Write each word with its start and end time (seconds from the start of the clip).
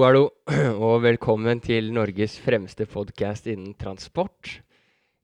Hallo, 0.00 0.30
hallo, 0.48 0.78
og 0.80 1.02
velkommen 1.04 1.58
til 1.60 1.90
Norges 1.92 2.38
fremste 2.40 2.86
podkast 2.88 3.44
innen 3.52 3.74
transport. 3.76 4.48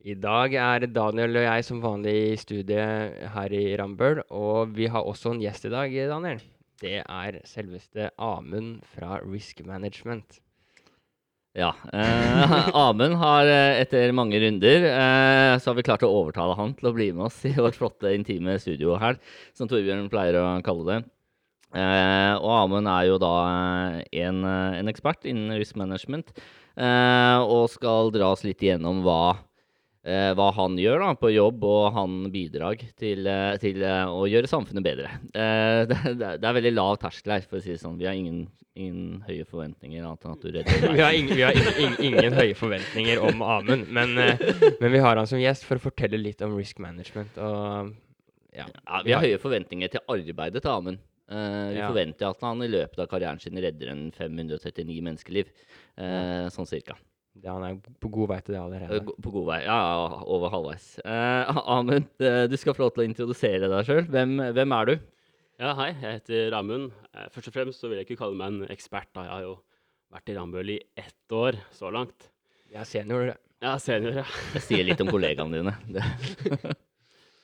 I 0.04 0.12
dag 0.20 0.52
er 0.52 0.84
Daniel 0.92 1.38
og 1.40 1.46
jeg 1.46 1.64
som 1.64 1.80
vanlig 1.80 2.12
i 2.26 2.34
studiet 2.36 3.22
her 3.32 3.54
i 3.56 3.62
Rambøll, 3.80 4.20
og 4.28 4.76
vi 4.76 4.90
har 4.92 5.08
også 5.08 5.32
en 5.32 5.40
gjest 5.40 5.64
i 5.64 5.72
dag, 5.72 5.96
Daniel. 6.12 6.44
Det 6.82 6.98
er 7.00 7.40
selveste 7.48 8.10
Amund 8.20 8.84
fra 8.92 9.16
Risk 9.24 9.64
Management. 9.64 10.42
Ja. 11.56 11.72
Eh, 11.96 12.68
Amund 12.84 13.16
har 13.24 13.48
eh, 13.48 13.80
etter 13.80 14.12
mange 14.12 14.44
runder 14.44 14.90
eh, 14.92 15.56
så 15.56 15.72
har 15.72 15.80
vi 15.80 15.88
klart 15.88 16.04
å 16.04 16.12
overtale 16.20 16.60
han 16.60 16.76
til 16.76 16.92
å 16.92 16.96
bli 17.00 17.14
med 17.16 17.30
oss 17.30 17.40
i 17.48 17.56
vårt 17.56 17.80
flotte, 17.80 18.12
intime 18.12 18.60
studio 18.60 19.00
her, 19.00 19.16
som 19.56 19.72
Torbjørn 19.72 20.12
pleier 20.12 20.36
å 20.44 20.48
kalle 20.68 20.90
det. 20.92 21.04
Eh, 21.74 22.34
og 22.38 22.52
Amund 22.62 22.88
er 22.88 23.08
jo 23.08 23.18
da 23.20 23.32
eh, 23.48 24.22
en, 24.22 24.44
eh, 24.46 24.78
en 24.78 24.92
ekspert 24.92 25.26
innen 25.28 25.56
risk 25.58 25.76
management, 25.78 26.30
eh, 26.78 27.38
og 27.42 27.66
skal 27.72 28.12
dra 28.14 28.30
oss 28.32 28.44
litt 28.46 28.62
igjennom 28.62 29.02
hva, 29.04 29.34
eh, 30.06 30.30
hva 30.38 30.52
han 30.54 30.78
gjør 30.78 31.02
da 31.02 31.08
på 31.18 31.32
jobb, 31.34 31.66
og 31.66 31.88
han 31.96 32.14
bidrag 32.32 32.84
til, 32.96 33.26
til 33.62 33.82
å 33.82 34.22
gjøre 34.30 34.50
samfunnet 34.50 34.86
bedre. 34.86 35.10
Eh, 35.34 35.82
det, 35.90 35.98
det, 36.22 36.38
er 36.38 36.56
veldig 36.60 36.72
lav 36.76 37.00
terskel 37.02 37.34
her, 37.34 37.48
for 37.50 37.58
å 37.58 37.64
si 37.64 37.74
det 37.74 37.82
sånn. 37.82 37.98
Vi 37.98 38.06
har 38.08 38.14
ingen, 38.14 38.46
ingen 38.78 39.26
høye 39.26 39.44
forventninger, 39.50 40.06
annet 40.06 40.24
enn 40.24 40.38
at 40.38 40.46
du 40.46 40.48
redder 40.54 40.88
Vi 41.00 41.02
har, 41.02 41.18
ingen, 41.18 41.34
vi 41.34 41.44
har 41.44 41.58
ingen, 41.58 41.76
ingen, 41.82 41.98
ingen 42.12 42.38
høye 42.38 42.54
forventninger 42.56 43.26
om 43.26 43.42
Amund, 43.42 43.90
men, 43.90 44.14
men 44.14 44.94
vi 44.94 45.02
har 45.02 45.18
han 45.18 45.28
som 45.28 45.42
gjest 45.42 45.66
for 45.66 45.82
å 45.82 45.86
fortelle 45.90 46.22
litt 46.22 46.46
om 46.46 46.56
risk 46.56 46.80
management. 46.80 47.36
Og, 47.42 47.92
ja, 48.56 48.70
Ja, 48.70 49.02
vi 49.04 49.12
har 49.12 49.26
høye 49.26 49.42
forventninger 49.42 49.92
til 49.92 50.06
arbeidet 50.08 50.64
til 50.64 50.72
Amund. 50.72 51.04
Eh, 51.28 51.68
vi 51.72 51.78
Ja. 51.80 51.88
forventer 51.90 52.28
at 52.30 52.40
han 52.40 52.62
i 52.62 52.68
løpet 52.70 52.98
av 53.02 53.08
karrieren 53.10 53.40
sin 53.42 53.56
redder 53.58 53.88
en 53.90 54.10
539 54.12 55.02
menneskeliv. 55.02 55.48
eh, 55.98 56.46
sånn 56.52 56.66
cirka. 56.68 56.94
Ja, 57.42 57.52
han 57.58 57.64
er 57.64 57.74
på 58.00 58.08
god 58.10 58.28
vei 58.30 58.40
til 58.40 58.54
det 58.54 58.60
allerede. 58.62 59.00
Uh, 59.02 59.12
På 59.20 59.30
god 59.32 59.46
vei. 59.46 59.58
Ja, 59.64 60.22
over 60.24 60.48
halvveis. 60.48 60.98
Eh, 61.04 61.44
Amund, 61.66 62.06
du 62.18 62.56
skal 62.56 62.72
få 62.74 62.84
lov 62.86 62.94
til 62.94 63.04
å 63.04 63.08
introdusere 63.10 63.68
deg 63.68 63.84
sjøl. 63.84 64.06
Hvem, 64.08 64.38
hvem 64.56 64.72
er 64.72 64.84
du? 64.86 64.94
Ja, 65.60 65.74
hei, 65.74 65.90
jeg 66.00 66.20
heter 66.20 66.54
Amund. 66.56 66.92
Først 67.32 67.48
og 67.48 67.54
fremst 67.54 67.80
så 67.80 67.88
vil 67.90 67.98
jeg 67.98 68.06
ikke 68.08 68.18
kalle 68.22 68.36
meg 68.36 68.48
en 68.54 68.68
ekspert. 68.72 69.08
da. 69.14 69.22
Jeg 69.24 69.32
har 69.32 69.42
jo 69.42 69.58
vært 70.12 70.28
i 70.32 70.36
Rambøll 70.38 70.70
i 70.70 70.80
ett 70.96 71.32
år 71.32 71.58
så 71.72 71.90
langt. 71.92 72.30
Jeg 72.72 72.80
er 72.80 72.84
senior. 72.88 73.34
Ja, 73.62 73.76
senior, 73.80 74.12
ja. 74.20 74.24
Jeg 74.54 74.62
sier 74.62 74.84
litt 74.84 75.00
om 75.00 75.08
kollegaene 75.08 75.60
dine. 75.60 75.76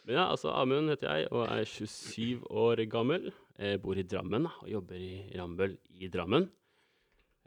Men 0.05 0.17
ja, 0.17 0.25
altså 0.33 0.51
Amund 0.57 0.91
heter 0.93 1.09
jeg 1.21 1.29
og 1.33 1.47
er 1.47 1.65
27 1.69 2.43
år 2.51 2.83
gammel. 2.91 3.31
Jeg 3.61 3.81
bor 3.83 3.99
i 4.01 4.05
Drammen 4.09 4.47
og 4.49 4.69
jobber 4.71 4.97
i 5.03 5.13
Rambøll 5.39 5.75
i 6.01 6.09
Drammen. 6.13 6.49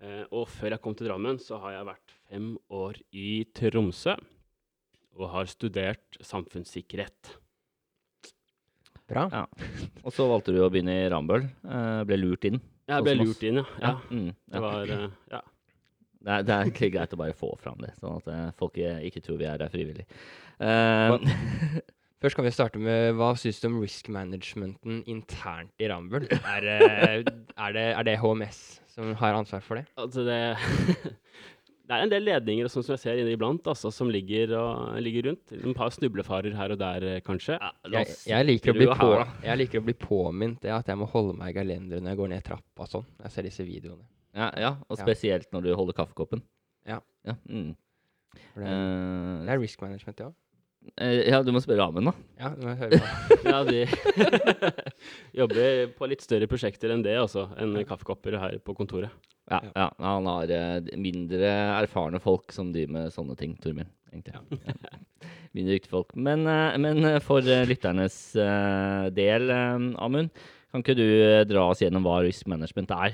Eh, 0.03 0.23
og 0.36 0.48
før 0.52 0.75
jeg 0.75 0.84
kom 0.84 0.95
til 0.98 1.08
Drammen, 1.09 1.39
så 1.42 1.58
har 1.64 1.78
jeg 1.78 1.88
vært 1.89 2.14
fem 2.30 2.52
år 2.73 3.00
i 3.16 3.30
Tromsø 3.56 4.16
og 5.16 5.30
har 5.31 5.48
studert 5.48 6.17
samfunnssikkerhet. 6.28 7.36
Bra. 9.08 9.28
Ja. 9.31 9.44
Og 10.03 10.14
så 10.14 10.26
valgte 10.28 10.53
du 10.56 10.59
å 10.66 10.70
begynne 10.73 10.95
i 11.06 11.09
Rambøll. 11.14 11.45
eh, 11.64 12.03
ble 12.09 12.17
lurt 12.20 12.45
inn. 12.50 12.59
Jeg 12.89 13.06
ble 13.06 13.16
lurt 13.17 13.44
inn, 13.45 13.61
ja. 13.61 13.66
ja. 13.81 13.94
Mm, 14.11 14.31
Det 14.52 14.61
var 14.61 14.89
eh, 14.95 15.06
Ja. 15.31 15.42
Det, 16.26 16.33
er, 16.33 16.42
det 16.45 16.53
er 16.56 16.64
egentlig 16.66 16.89
greit 16.95 17.11
å 17.14 17.17
bare 17.22 17.36
få 17.38 17.52
fram 17.61 17.78
det, 17.83 17.92
sånn 18.02 18.16
at 18.17 18.28
eh, 18.33 18.48
folk 18.58 18.78
ikke, 18.81 19.22
tror 19.22 19.38
vi 19.38 19.45
er 19.45 19.59
der 19.61 19.70
frivillig. 19.73 20.06
Eh, 20.58 21.17
Først 22.25 22.39
kan 22.39 22.45
vi 22.47 22.51
starte 22.55 22.80
med 22.81 23.11
hva 23.19 23.27
syns 23.37 23.59
du 23.61 23.67
om 23.69 23.75
risk 23.83 24.08
managementen 24.09 25.03
internt 25.05 25.69
i 25.77 25.86
Rambøll? 25.91 26.23
Er, 26.41 26.65
eh, 26.65 27.19
er, 27.21 27.75
det, 27.75 27.83
er 27.91 28.08
det 28.08 28.15
HMS 28.17 28.61
som 28.89 29.11
har 29.19 29.37
ansvar 29.37 29.61
for 29.61 29.77
det? 29.77 29.83
Altså 30.02 30.23
det 30.25 30.39
Det 31.85 31.93
er 31.93 32.02
en 32.02 32.09
del 32.09 32.23
ledninger 32.25 32.69
som 32.73 32.81
jeg 32.81 32.97
ser 32.97 33.19
inne 33.21 33.35
iblant, 33.35 33.67
altså, 33.69 33.91
som 33.93 34.09
ligger, 34.09 34.55
og, 34.58 34.95
ligger 35.05 35.27
rundt. 35.30 35.52
Et 35.53 35.75
par 35.77 35.91
snublefarer 35.93 36.55
her 36.58 36.73
og 36.73 36.80
der, 36.81 37.03
eh, 37.05 37.19
kanskje. 37.21 37.59
ja, 37.61 37.69
Jeg, 37.93 38.15
jeg, 38.25 38.47
liker 38.49 38.73
å 38.73 38.77
bli 38.80 38.87
du 38.89 38.93
på, 38.97 39.09
jeg 39.45 39.59
liker 39.61 39.83
å 39.83 39.85
bli 39.85 39.93
påminnet 39.93 40.64
det 40.65 40.73
at 40.73 40.89
jeg 40.89 40.97
må 40.97 41.05
holde 41.11 41.35
meg 41.37 41.53
i 41.53 41.58
galenderen 41.59 42.08
når 42.08 42.15
jeg 42.15 42.21
går 42.23 42.31
ned 42.33 42.47
trappa 42.47 42.87
og 42.87 42.89
sånn. 42.89 43.05
Jeg 43.21 43.35
ser 43.35 43.45
disse 43.45 43.67
videoene. 43.67 44.02
Ja, 44.33 44.49
ja, 44.58 44.71
og 44.89 44.97
Ja. 44.97 45.03
spesielt 45.05 45.53
når 45.53 45.61
du 45.67 45.75
holder 45.77 45.93
kaffekoppen. 46.02 46.41
Ja. 46.89 46.97
Ja, 47.21 47.37
mm. 47.45 47.75
Det, 48.33 48.65
Eh, 48.65 49.45
det 49.45 49.53
er 49.53 49.61
risk 49.61 49.81
management, 49.85 50.17
det 50.17 50.25
òg. 50.25 50.33
eh, 50.33 50.45
ja, 50.97 51.39
du 51.43 51.51
må 51.55 51.61
spørre 51.63 51.85
Amund, 51.89 52.11
da. 52.11 52.13
Ja, 52.39 52.49
du 52.55 52.65
må 52.67 52.75
høre 52.79 52.99
på. 53.01 53.37
Ja, 53.51 53.59
de 53.67 53.83
jobber 55.39 55.87
på 55.97 56.09
litt 56.09 56.23
større 56.25 56.47
prosjekter 56.51 56.93
enn 56.95 57.03
det, 57.05 57.15
altså. 57.19 57.47
Enn 57.61 57.75
kaffekopper 57.87 58.37
her 58.41 58.57
på 58.65 58.75
kontoret. 58.77 59.13
Ja, 59.51 59.59
Ja. 59.61 59.71
ja. 59.77 59.89
han 60.01 60.25
har 60.29 60.49
eh, 60.49 60.87
mindre 60.97 61.51
erfarne 61.81 62.21
folk 62.23 62.53
som 62.55 62.71
driver 62.73 62.95
med 62.97 63.13
sånne 63.13 63.35
ting, 63.37 63.53
egentlig. 63.61 64.33
Ja. 64.33 64.41
Mindre 65.55 65.77
dyktige 65.77 65.93
folk. 65.93 66.15
Men, 66.19 66.43
eh, 66.49 66.73
men 66.81 67.05
eh, 67.05 67.19
for 67.23 67.45
eh, 67.45 67.63
lytternes 67.69 68.17
eh, 68.35 69.05
del, 69.15 69.45
eh, 69.53 69.85
Amund, 70.03 70.33
kan 70.73 70.83
ikke 70.83 70.97
du 70.97 71.05
eh, 71.05 71.43
dra 71.47 71.69
oss 71.71 71.83
gjennom 71.83 72.03
hva 72.03 72.17
risk 72.25 72.49
management 72.52 72.91
er? 72.91 73.13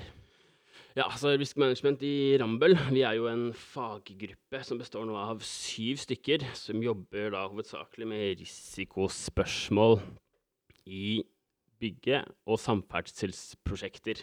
Ja, 0.91 1.05
altså 1.07 1.29
Risk 1.39 1.55
Management 1.55 2.01
i 2.03 2.35
Rambøll, 2.35 2.75
vi 2.91 2.99
er 3.07 3.15
jo 3.15 3.31
en 3.31 3.55
faggruppe 3.55 4.59
som 4.67 4.75
består 4.81 5.05
nå 5.07 5.13
av 5.15 5.39
syv 5.47 5.95
stykker, 6.01 6.43
som 6.51 6.83
jobber 6.83 7.31
da 7.31 7.45
hovedsakelig 7.47 8.03
med 8.11 8.35
risikospørsmål 8.41 10.01
i 10.91 11.23
bygge- 11.79 12.27
og 12.43 12.59
samferdselsprosjekter. 12.59 14.19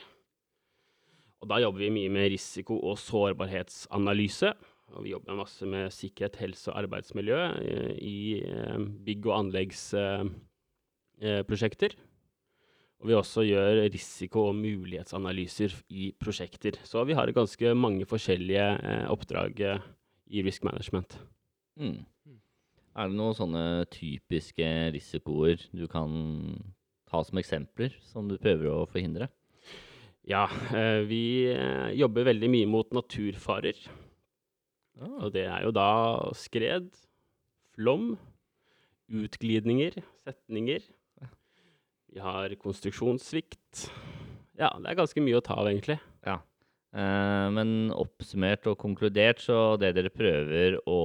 Og 1.41 1.49
da 1.49 1.57
jobber 1.62 1.81
vi 1.87 1.95
mye 1.95 2.11
med 2.12 2.33
risiko- 2.34 2.84
og 2.84 2.99
sårbarhetsanalyse. 3.01 4.53
Og 4.93 5.05
vi 5.05 5.12
jobber 5.15 5.41
masse 5.41 5.65
med 5.65 5.89
sikkerhet, 5.93 6.37
helse 6.37 6.69
og 6.69 6.77
arbeidsmiljø 6.83 7.39
eh, 7.62 7.93
i 7.97 8.45
eh, 8.45 8.78
bygg- 9.09 9.27
og 9.31 9.39
anleggsprosjekter. 9.41 11.91
Og 12.98 13.10
vi 13.10 13.14
også 13.14 13.44
gjør 13.47 13.84
risiko- 13.94 14.48
og 14.50 14.56
mulighetsanalyser 14.59 15.76
i 15.94 16.10
prosjekter. 16.19 16.81
Så 16.82 17.04
vi 17.06 17.14
har 17.14 17.31
ganske 17.31 17.75
mange 17.78 18.06
forskjellige 18.10 18.66
eh, 18.82 19.04
oppdrag 19.12 19.60
eh, 19.60 19.84
i 20.34 20.42
risk 20.42 20.64
management. 20.66 21.14
Mm. 21.78 22.03
Er 22.98 23.06
det 23.06 23.14
noen 23.14 23.36
sånne 23.38 23.64
typiske 23.94 24.66
risikoer 24.97 25.62
du 25.70 25.86
kan 25.91 26.10
ta 27.09 27.22
som 27.22 27.38
eksempler, 27.38 27.94
som 28.10 28.26
du 28.26 28.34
prøver 28.41 28.72
å 28.72 28.88
forhindre? 28.91 29.30
Ja, 30.28 30.48
eh, 30.75 31.06
vi 31.09 31.22
eh, 31.54 31.94
jobber 31.97 32.26
veldig 32.28 32.50
mye 32.53 32.69
mot 32.69 32.91
naturfarer. 32.92 33.78
Og 35.22 35.30
det 35.32 35.47
er 35.47 35.62
jo 35.62 35.70
da 35.70 35.91
skred, 36.34 36.91
flom, 37.76 38.16
utglidninger, 39.09 40.00
setninger. 40.26 40.82
Vi 42.19 42.23
har 42.25 42.51
konstruksjonssvikt. 42.59 43.84
Ja, 44.59 44.73
det 44.83 44.91
er 44.91 44.97
ganske 44.99 45.23
mye 45.23 45.39
å 45.39 45.43
ta 45.45 45.55
av, 45.61 45.69
egentlig. 45.71 46.01
Ja. 46.27 46.41
Eh, 46.91 47.45
men 47.55 47.93
oppsummert 47.95 48.67
og 48.67 48.75
konkludert, 48.81 49.39
så 49.45 49.77
det 49.79 49.93
dere 49.95 50.11
prøver 50.11 50.81
å 50.83 51.03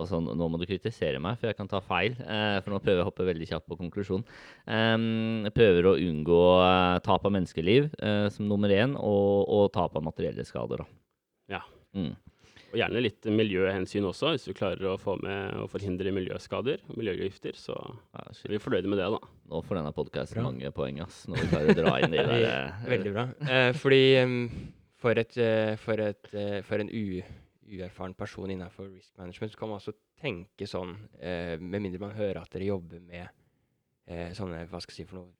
Altså, 0.00 0.16
nå 0.16 0.46
må 0.48 0.56
du 0.56 0.62
kritisere 0.64 1.18
meg, 1.20 1.36
for 1.36 1.50
jeg 1.50 1.56
kan 1.58 1.68
ta 1.68 1.76
feil. 1.84 2.14
eh, 2.24 2.60
for 2.62 2.72
nå 2.72 2.78
prøver 2.80 3.02
jeg 3.02 3.04
å 3.04 3.08
hoppe 3.10 3.26
veldig 3.26 3.48
kjapt 3.50 3.66
på 3.68 3.76
konklusjonen. 3.76 4.24
Um, 4.64 5.44
prøver 5.52 5.88
å 5.90 5.98
unngå 6.00 6.38
eh, 6.64 7.00
tap 7.04 7.26
av 7.26 7.34
menneskeliv 7.34 7.90
eh, 8.00 8.28
som 8.32 8.48
nummer 8.48 8.72
én, 8.72 8.94
og, 8.96 9.44
og 9.44 9.66
tap 9.74 9.98
av 9.98 10.06
materielle 10.06 10.46
skader. 10.48 10.80
Da. 10.80 10.86
Ja. 11.52 11.60
Mm. 11.92 12.14
Og 12.70 12.78
gjerne 12.78 13.00
litt 13.02 13.26
miljøhensyn 13.26 14.04
også, 14.06 14.32
hvis 14.34 14.44
du 14.46 14.54
klarer 14.54 14.92
å 14.92 14.96
få 15.00 15.16
med 15.24 15.56
å 15.58 15.66
forhindre 15.70 16.12
miljøskader 16.14 16.84
og 16.86 16.98
miljøgifter. 17.00 17.56
Så 17.58 17.74
Ja, 17.74 18.22
er 18.30 18.52
vi 18.54 18.60
fornøyde 18.62 18.90
med 18.90 19.00
det, 19.02 19.08
da. 19.10 19.18
Nå 19.50 19.62
får 19.66 19.80
denne 19.80 19.92
podkasten 19.96 20.44
mange 20.46 20.70
poeng, 20.74 21.00
ass. 21.02 21.24
Når 21.30 21.42
vi 21.42 21.48
klarer 21.50 21.72
å 21.72 21.78
dra 21.80 21.94
inn 21.98 22.14
de 22.14 22.22
der 22.28 22.44
eh, 22.46 22.84
Veldig 22.92 23.14
bra. 23.16 23.24
Eh, 23.42 23.70
fordi 23.80 24.02
um, 24.22 24.36
for, 25.02 25.18
et, 25.18 25.34
eh, 25.42 25.74
for, 25.82 26.02
et, 26.04 26.30
eh, 26.30 26.60
for 26.66 26.84
en 26.84 26.92
u, 26.94 27.22
uerfaren 27.70 28.14
person 28.18 28.50
innenfor 28.54 28.86
risk 28.92 29.18
management, 29.18 29.54
så 29.54 29.58
kan 29.58 29.72
man 29.72 29.82
også 29.82 29.96
tenke 30.20 30.68
sånn, 30.70 30.94
eh, 31.18 31.56
med 31.58 31.82
mindre 31.82 32.02
man 32.02 32.14
hører 32.14 32.42
at 32.44 32.54
dere 32.54 32.70
jobber 32.70 33.02
med 33.02 33.26
eh, 34.06 34.30
sånne, 34.36 34.62
hva 34.70 34.78
skal 34.82 34.94
jeg 34.94 35.02
si 35.02 35.08
for 35.10 35.24
noe, 35.24 35.34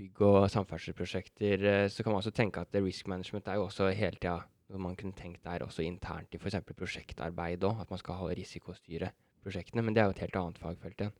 bygg- 0.00 0.24
og 0.24 0.46
samferdselsprosjekter, 0.54 1.66
eh, 1.68 1.86
så 1.92 2.04
kan 2.04 2.14
man 2.14 2.22
også 2.22 2.32
tenke 2.32 2.64
at 2.64 2.80
risk 2.80 3.08
management 3.12 3.48
er 3.52 3.60
jo 3.60 3.66
også 3.68 3.90
hele 3.92 4.16
tida 4.16 4.38
noe 4.70 4.78
man 4.82 4.94
kunne 4.98 5.16
tenkt 5.18 5.42
der 5.44 5.64
også 5.66 5.82
internt 5.84 6.34
i 6.34 6.38
f.eks. 6.40 6.60
prosjektarbeid 6.76 7.64
òg, 7.66 7.80
at 7.82 7.90
man 7.90 7.98
skal 8.00 8.14
ha 8.20 8.28
risikostyre 8.36 9.10
prosjektene, 9.42 9.82
men 9.82 9.94
det 9.96 10.02
er 10.02 10.10
jo 10.10 10.14
et 10.16 10.22
helt 10.26 10.36
annet 10.40 10.58
fagfelt 10.62 11.00
igjen. 11.00 11.12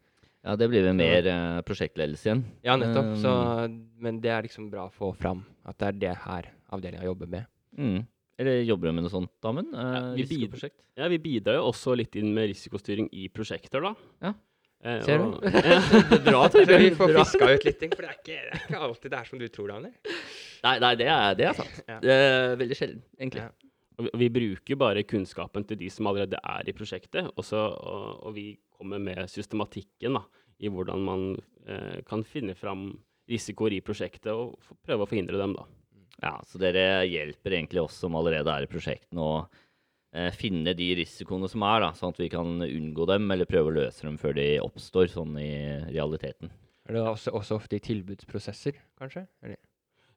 Ja, 0.44 0.55
det 0.56 0.70
blir 0.73 0.85
vel 0.87 0.94
mer 0.97 1.26
eh, 1.29 1.61
prosjektledelse 1.69 2.31
igjen. 2.31 2.44
Ja, 2.64 2.76
nettopp. 2.81 3.11
Så, 3.20 3.32
Um, 3.67 3.75
men 4.00 4.20
det 4.25 4.31
er 4.32 4.43
liksom 4.47 4.70
bra 4.73 4.87
å 4.88 4.93
få 4.94 5.11
fram 5.17 5.43
at 5.69 5.76
det 5.82 5.88
er 5.91 5.99
det 6.00 6.14
her 6.25 6.47
avdelinga 6.73 7.05
jobber 7.05 7.29
med. 7.29 7.44
Mm. 7.76 8.06
Eller 8.41 8.62
jobber 8.64 8.88
du 8.88 8.94
med 8.97 9.05
noe 9.05 9.12
sånt, 9.12 9.32
damen? 9.44 9.67
Eh, 9.75 9.91
Ja, 9.93 10.00
vi 10.17 10.23
risikoprosjekt? 10.25 10.79
Ja, 10.96 11.08
vi 11.12 11.19
bidrar 11.20 11.58
jo 11.58 11.67
også 11.73 11.93
litt 11.99 12.17
inn 12.17 12.32
med 12.32 12.49
risikostyring 12.55 13.11
i 13.12 13.26
prosjekter, 13.29 13.85
da. 13.85 13.93
Ja. 14.25 14.32
Eh, 14.82 15.03
Ser 15.05 15.19
du? 15.19 15.25
og- 15.25 15.44
Ja, 15.53 16.23
Bra, 16.25 16.46
Så 16.55 16.64
vi 16.64 16.88
får 16.96 17.12
fiska 17.19 17.50
ut 17.53 17.64
litt 17.69 17.79
ting, 17.82 17.93
for 17.93 18.06
det 18.06 18.14
er, 18.14 18.17
ikke, 18.23 18.38
det 18.41 18.55
er 18.56 18.64
ikke 18.64 18.81
alltid 18.88 19.11
det 19.12 19.19
er 19.20 19.29
som 19.29 19.38
du 19.43 19.49
tror, 19.53 19.69
Daniel. 19.75 19.93
Nei, 20.65 20.75
nei 20.83 20.95
det, 21.01 21.07
er, 21.09 21.35
det 21.39 21.47
er 21.51 21.55
sant. 21.57 21.81
Ja. 21.89 21.99
Det 22.05 22.17
er 22.17 22.57
veldig 22.61 22.77
sjelden, 22.79 23.03
egentlig. 23.19 23.45
Ja. 23.47 23.51
Vi- 24.01 24.12
vi 24.17 24.29
bruker 24.33 24.77
bare 24.81 25.03
kunnskapen 25.05 25.67
til 25.69 25.77
de 25.77 25.89
som 25.93 26.07
allerede 26.09 26.39
er 26.41 26.69
i 26.69 26.73
prosjektet, 26.73 27.27
og, 27.37 27.45
så, 27.45 27.59
og, 27.77 28.23
og 28.29 28.35
vi 28.35 28.47
kommer 28.79 28.99
med 29.01 29.27
systematikken 29.29 30.17
da, 30.17 30.23
i 30.61 30.69
hvordan 30.73 31.03
man 31.05 31.25
eh, 31.69 32.01
kan 32.09 32.23
finne 32.25 32.55
fram 32.57 32.87
risikoer 33.29 33.77
i 33.77 33.83
prosjektet 33.85 34.33
og 34.33 34.55
f- 34.61 34.73
prøve 34.87 35.05
å 35.05 35.09
forhindre 35.11 35.37
dem. 35.41 35.53
da. 35.59 35.67
Ja, 36.23 36.33
Så 36.49 36.59
dere 36.61 37.05
hjelper 37.09 37.53
egentlig 37.59 37.81
oss 37.85 37.97
som 38.01 38.17
allerede 38.17 38.49
er 38.53 38.65
i 38.65 38.71
prosjektene, 38.73 39.21
å 39.21 39.45
eh, 40.17 40.31
finne 40.37 40.73
de 40.77 40.89
risikoene 40.99 41.49
som 41.49 41.63
er, 41.69 41.81
da, 41.85 41.93
sånn 41.97 42.13
at 42.17 42.21
vi 42.21 42.29
kan 42.33 42.56
unngå 42.65 43.06
dem, 43.09 43.29
eller 43.31 43.49
prøve 43.49 43.69
å 43.73 43.77
løse 43.83 44.05
dem 44.09 44.17
før 44.21 44.37
de 44.41 44.49
oppstår, 44.65 45.09
sånn 45.13 45.37
i 45.41 45.51
realiteten. 45.93 46.51
Er 46.89 46.97
det 46.97 47.05
også, 47.05 47.33
også 47.37 47.61
ofte 47.61 47.77
i 47.77 47.85
tilbudsprosesser, 47.85 48.81
kanskje? 48.99 49.27
Eller? 49.45 49.61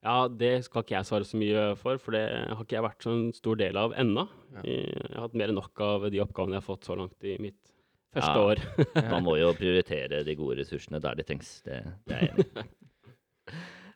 Ja, 0.03 0.27
det 0.27 0.65
skal 0.65 0.83
ikke 0.83 0.97
jeg 0.97 1.07
svare 1.07 1.27
så 1.27 1.38
mye 1.39 1.67
for, 1.79 2.00
for 2.01 2.15
det 2.15 2.23
har 2.27 2.59
ikke 2.65 2.75
jeg 2.75 2.83
vært 2.83 3.05
så 3.05 3.11
en 3.15 3.27
stor 3.35 3.59
del 3.61 3.77
av 3.79 3.94
ennå. 3.95 4.25
Ja. 4.57 4.63
Jeg 4.67 5.13
har 5.13 5.21
hatt 5.29 5.38
mer 5.39 5.53
enn 5.53 5.59
nok 5.61 5.83
av 5.85 6.09
de 6.11 6.19
oppgavene 6.23 6.57
jeg 6.57 6.63
har 6.63 6.65
fått 6.67 6.89
så 6.89 6.97
langt 7.00 7.23
i 7.29 7.38
mitt 7.41 7.59
første 8.13 8.33
Ja. 8.35 8.47
år. 8.50 8.63
Man 9.13 9.23
må 9.25 9.38
jo 9.39 9.53
prioritere 9.55 10.23
de 10.27 10.35
gode 10.38 10.59
ressursene 10.59 11.00
der 11.03 11.15
de 11.15 11.25
trengs. 11.27 11.53
Det, 11.63 11.79
det 12.09 12.17
er 12.17 12.25
jeg 12.27 12.33
enig 12.33 12.47
i. 12.51 12.65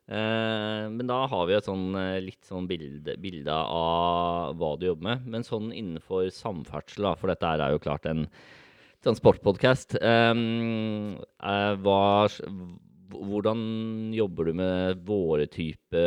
Uh, 0.07 0.87
men 0.95 1.03
da 1.11 1.19
har 1.27 1.49
vi 1.49 1.57
et 1.57 1.67
sånn 1.67 1.89
eh, 1.99 2.21
litt 2.23 2.47
sånn 2.47 2.69
bilde, 2.69 3.17
bilde 3.19 3.51
av 3.51 4.55
hva 4.55 4.71
du 4.79 4.87
jobber 4.87 5.09
med. 5.11 5.27
Men 5.35 5.43
sånn 5.43 5.73
innenfor 5.75 6.31
samferdsel, 6.31 7.09
da, 7.09 7.17
for 7.19 7.33
dette 7.33 7.51
er 7.51 7.75
jo 7.75 7.83
klart 7.83 8.07
en 8.07 8.29
transportpodkast. 9.03 9.99
Um, 10.01 11.19
uh, 11.43 11.75
hva, 11.83 11.99
hvordan 13.11 13.61
jobber 14.15 14.49
du 14.49 14.57
med 14.57 15.01
våre 15.07 15.47
type 15.51 16.03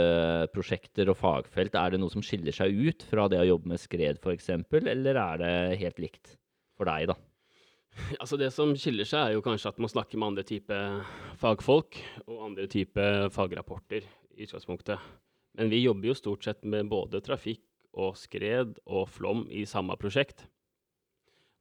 prosjekter 0.54 1.10
og 1.12 1.18
fagfelt? 1.20 1.76
Er 1.78 1.94
det 1.94 2.00
noe 2.02 2.12
som 2.12 2.24
skiller 2.24 2.54
seg 2.54 2.76
ut 2.76 3.04
fra 3.08 3.26
det 3.30 3.40
å 3.40 3.48
jobbe 3.52 3.72
med 3.72 3.82
skred 3.82 4.20
f.eks., 4.20 4.50
eller 4.80 5.20
er 5.22 5.42
det 5.42 5.54
helt 5.82 6.00
likt 6.02 6.36
for 6.78 6.90
deg, 6.90 7.10
da? 7.12 7.18
Altså 8.20 8.38
Det 8.38 8.50
som 8.54 8.72
skiller 8.78 9.08
seg, 9.08 9.20
er 9.20 9.36
jo 9.36 9.44
kanskje 9.44 9.72
at 9.72 9.80
man 9.82 9.90
snakker 9.90 10.20
med 10.20 10.32
andre 10.32 10.44
type 10.46 10.76
fagfolk 11.40 11.98
og 12.26 12.46
andre 12.50 12.68
type 12.70 13.08
fagrapporter 13.34 14.06
i 14.36 14.46
utgangspunktet. 14.46 15.00
Men 15.58 15.72
vi 15.72 15.82
jobber 15.82 16.12
jo 16.12 16.16
stort 16.18 16.46
sett 16.46 16.62
med 16.64 16.88
både 16.92 17.22
trafikk 17.24 17.64
og 17.98 18.14
skred 18.18 18.78
og 18.86 19.08
flom 19.10 19.44
i 19.50 19.66
samme 19.68 19.96
prosjekt. 20.00 20.46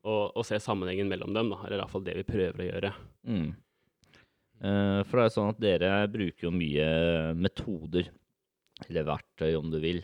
Og, 0.08 0.30
og 0.38 0.46
se 0.48 0.60
sammenhengen 0.64 1.10
mellom 1.12 1.34
dem, 1.36 1.50
da, 1.52 1.58
er 1.66 1.76
i 1.76 1.82
hvert 1.82 1.92
fall 1.92 2.06
det 2.06 2.16
vi 2.22 2.28
prøver 2.28 2.62
å 2.62 2.68
gjøre. 2.70 2.94
Mm. 3.28 3.50
Eh, 4.60 5.02
for 5.08 5.20
det 5.20 5.26
er 5.26 5.36
sånn 5.36 5.52
at 5.54 5.62
dere 5.64 5.92
bruker 6.12 6.50
jo 6.50 6.56
mye 6.56 6.88
metoder, 7.40 8.10
eller 8.88 9.08
verktøy 9.08 9.54
om 9.56 9.70
du 9.72 9.80
vil, 9.84 10.02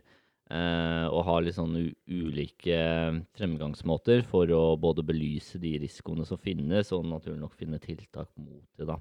eh, 0.51 1.05
og 1.09 1.25
har 1.27 1.43
litt 1.43 1.57
sånn 1.57 1.75
ulike 2.07 2.79
fremgangsmåter 3.35 4.23
for 4.27 4.51
å 4.55 4.63
både 4.79 5.03
belyse 5.07 5.59
de 5.59 5.75
risikoene 5.83 6.27
som 6.27 6.39
finnes, 6.39 6.93
og 6.95 7.07
naturlig 7.09 7.41
nok 7.41 7.59
finne 7.59 7.81
tiltak 7.83 8.31
mot 8.39 8.63
det. 8.79 8.87
da. 8.87 8.99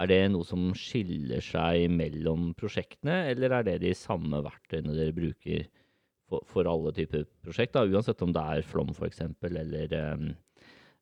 Er 0.00 0.08
det 0.08 0.20
noe 0.32 0.46
som 0.48 0.70
skiller 0.74 1.42
seg 1.44 1.90
mellom 1.92 2.54
prosjektene, 2.58 3.28
eller 3.30 3.58
er 3.58 3.66
det 3.66 3.80
de 3.82 3.94
samme 3.94 4.40
verktøyene 4.42 4.96
dere 4.96 5.14
bruker 5.14 5.66
for, 6.30 6.46
for 6.48 6.70
alle 6.70 6.92
typer 6.96 7.26
prosjekt, 7.44 7.74
da? 7.74 7.84
uansett 7.84 8.22
om 8.24 8.32
det 8.32 8.42
er 8.42 8.66
flom 8.66 8.94
f.eks., 8.94 9.20
eller 9.44 9.94
um, 10.14 10.30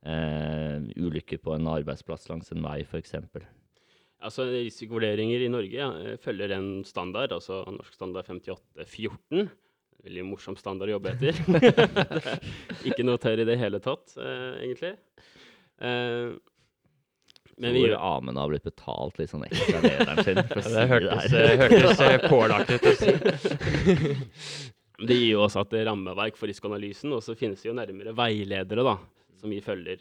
uh, 0.08 0.80
ulykker 0.98 1.40
på 1.44 1.54
en 1.54 1.70
arbeidsplass 1.70 2.26
langs 2.32 2.50
en 2.54 2.64
vei 2.64 2.80
f.eks.? 2.82 3.14
Altså 4.18 4.48
Risikovurderinger 4.50 5.44
i 5.46 5.50
Norge 5.52 5.78
ja, 5.78 5.88
eh, 6.02 6.18
følger 6.22 6.56
en 6.56 6.68
standard, 6.86 7.32
altså 7.36 7.62
norsk 7.70 7.94
standard 7.94 8.26
5814. 8.26 9.48
Veldig 10.08 10.24
morsom 10.26 10.56
standard 10.58 10.90
å 10.90 10.96
jobbe 10.96 11.14
etter. 11.14 11.38
Ikke 12.88 13.06
noe 13.06 13.18
tørr 13.22 13.42
i 13.42 13.46
det 13.46 13.58
hele 13.60 13.80
tatt, 13.82 14.14
eh, 14.18 14.62
egentlig. 14.66 14.94
Eh, 15.78 16.34
men 17.58 17.74
vi 17.74 17.84
Tror 17.88 17.96
Amund 17.98 18.38
har 18.38 18.50
blitt 18.52 18.66
betalt 18.66 19.18
litt 19.18 19.32
sånn 19.32 19.46
ekstra 19.48 19.80
lederen 19.82 20.20
sin. 20.22 20.42
For 20.46 20.60
å 20.60 20.62
si 20.62 20.74
Det 20.74 20.84
hørtes, 20.92 21.30
det 21.32 21.56
hørtes 21.62 22.02
eh, 22.06 22.26
pålagt 22.30 22.70
ut 22.74 22.86
å 22.86 22.92
si. 22.98 23.14
Det 24.98 25.14
gir 25.14 25.36
jo 25.36 25.44
også 25.44 25.62
et 25.62 25.74
rammeverk 25.86 26.34
for 26.34 26.50
risikoanalysen, 26.50 27.12
og 27.14 27.22
så 27.22 27.36
finnes 27.38 27.60
det 27.62 27.68
jo 27.68 27.74
nærmere 27.78 28.10
veiledere 28.18 28.82
da, 28.82 28.96
som 29.38 29.52
vi 29.54 29.60
følger. 29.62 30.00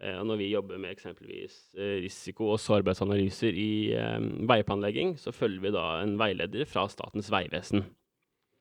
Eh, 0.00 0.18
når 0.28 0.36
vi 0.42 0.50
jobber 0.50 0.80
med 0.80 0.92
eksempelvis 0.92 1.54
eh, 1.78 1.96
risiko- 2.04 2.50
og 2.52 2.60
sårbarhetsanalyser 2.60 3.56
i 3.56 3.70
eh, 3.96 4.18
veiplanlegging, 4.48 5.14
så 5.20 5.32
følger 5.32 5.62
vi 5.64 5.72
da 5.72 5.86
en 6.02 6.18
veileder 6.20 6.68
fra 6.68 6.84
Statens 6.92 7.30
vegvesen. 7.32 7.86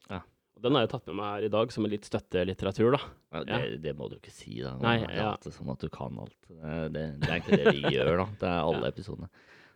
Ja. 0.08 0.22
Den 0.64 0.78
har 0.78 0.86
jeg 0.86 0.94
tatt 0.94 1.10
med 1.12 1.18
meg 1.20 1.34
her 1.34 1.48
i 1.50 1.52
dag 1.52 1.74
som 1.76 1.84
en 1.84 1.92
litt 1.92 2.08
støttelitteratur. 2.08 2.96
da. 2.96 3.02
Ja, 3.36 3.44
det, 3.50 3.82
det 3.84 3.96
må 4.00 4.08
du 4.08 4.16
ikke 4.16 4.32
si, 4.32 4.62
da. 4.64 4.78
Nei, 4.80 5.02
ja. 5.12 5.34
sånn 5.44 5.74
at 5.74 5.84
du 5.84 5.92
kan 5.92 6.16
alt. 6.24 6.38
Det, 6.48 6.78
det, 6.96 7.06
det 7.20 7.34
er 7.34 7.44
ikke 7.44 7.60
det 7.60 7.76
vi 7.76 7.92
gjør, 7.98 8.14
da. 8.24 8.30
Det 8.40 8.54
er 8.54 8.72
alle 8.72 8.94
episodene. 8.96 9.32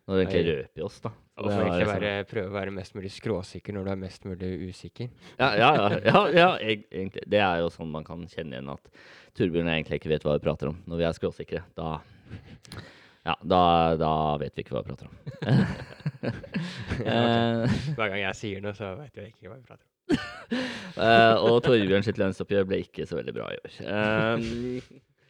Nå 0.09 0.15
har 0.15 0.19
vi 0.19 0.25
egentlig 0.25 0.55
røper 0.63 0.85
oss, 0.87 0.95
da. 1.03 1.09
Det 1.39 1.43
får 1.45 1.51
er 1.53 1.59
egentlig 1.67 1.85
sånn- 1.87 2.01
være, 2.01 2.25
prøve 2.31 2.49
å 2.49 2.53
være 2.55 2.71
mest 2.73 2.95
mulig 2.97 3.11
skråsikker 3.13 3.75
når 3.77 3.85
du 3.85 3.91
er 3.93 3.99
mest 4.01 4.25
mulig 4.25 4.47
usikker. 4.71 5.09
Ja, 5.37 5.49
ja, 5.55 5.69
ja, 5.77 5.99
ja, 6.09 6.23
ja 6.33 6.47
eg- 6.57 6.87
egentlig. 6.89 7.23
Det 7.29 7.39
er 7.45 7.59
jo 7.61 7.69
sånn 7.69 7.91
man 7.93 8.03
kan 8.07 8.25
kjenne 8.27 8.57
igjen 8.57 8.71
at 8.73 8.89
Torbjørn 9.37 9.69
egentlig 9.69 9.99
ikke 10.01 10.09
vet 10.15 10.25
hva 10.25 10.33
vi 10.39 10.43
prater 10.47 10.71
om. 10.73 10.79
Når 10.89 10.97
vi 11.03 11.05
er 11.07 11.13
skråsikre, 11.19 11.61
da 11.77 11.99
Ja, 13.29 13.35
da, 13.45 13.61
da 13.99 14.11
vet 14.41 14.55
vi 14.57 14.63
ikke 14.63 14.73
hva 14.73 14.81
vi 14.83 14.89
prater 14.89 15.05
om. 15.05 15.13
Eh, 16.99 17.77
Hver 17.95 18.09
gang 18.11 18.19
jeg 18.19 18.35
sier 18.35 18.61
noe, 18.63 18.73
så 18.75 18.89
vet 18.99 19.15
jeg 19.15 19.31
ikke 19.31 19.47
hva 19.51 19.59
vi 19.59 19.67
prater 19.69 19.85
om. 19.85 20.17
uh, 20.97 21.35
og 21.47 21.59
Torbjørn 21.63 22.03
sitt 22.03 22.17
lønnsoppgjør 22.19 22.65
ble 22.67 22.81
ikke 22.83 23.05
så 23.07 23.19
veldig 23.19 23.35
bra 23.37 23.51
i 23.53 23.59
år. 23.61 23.75
Um, 23.85 24.41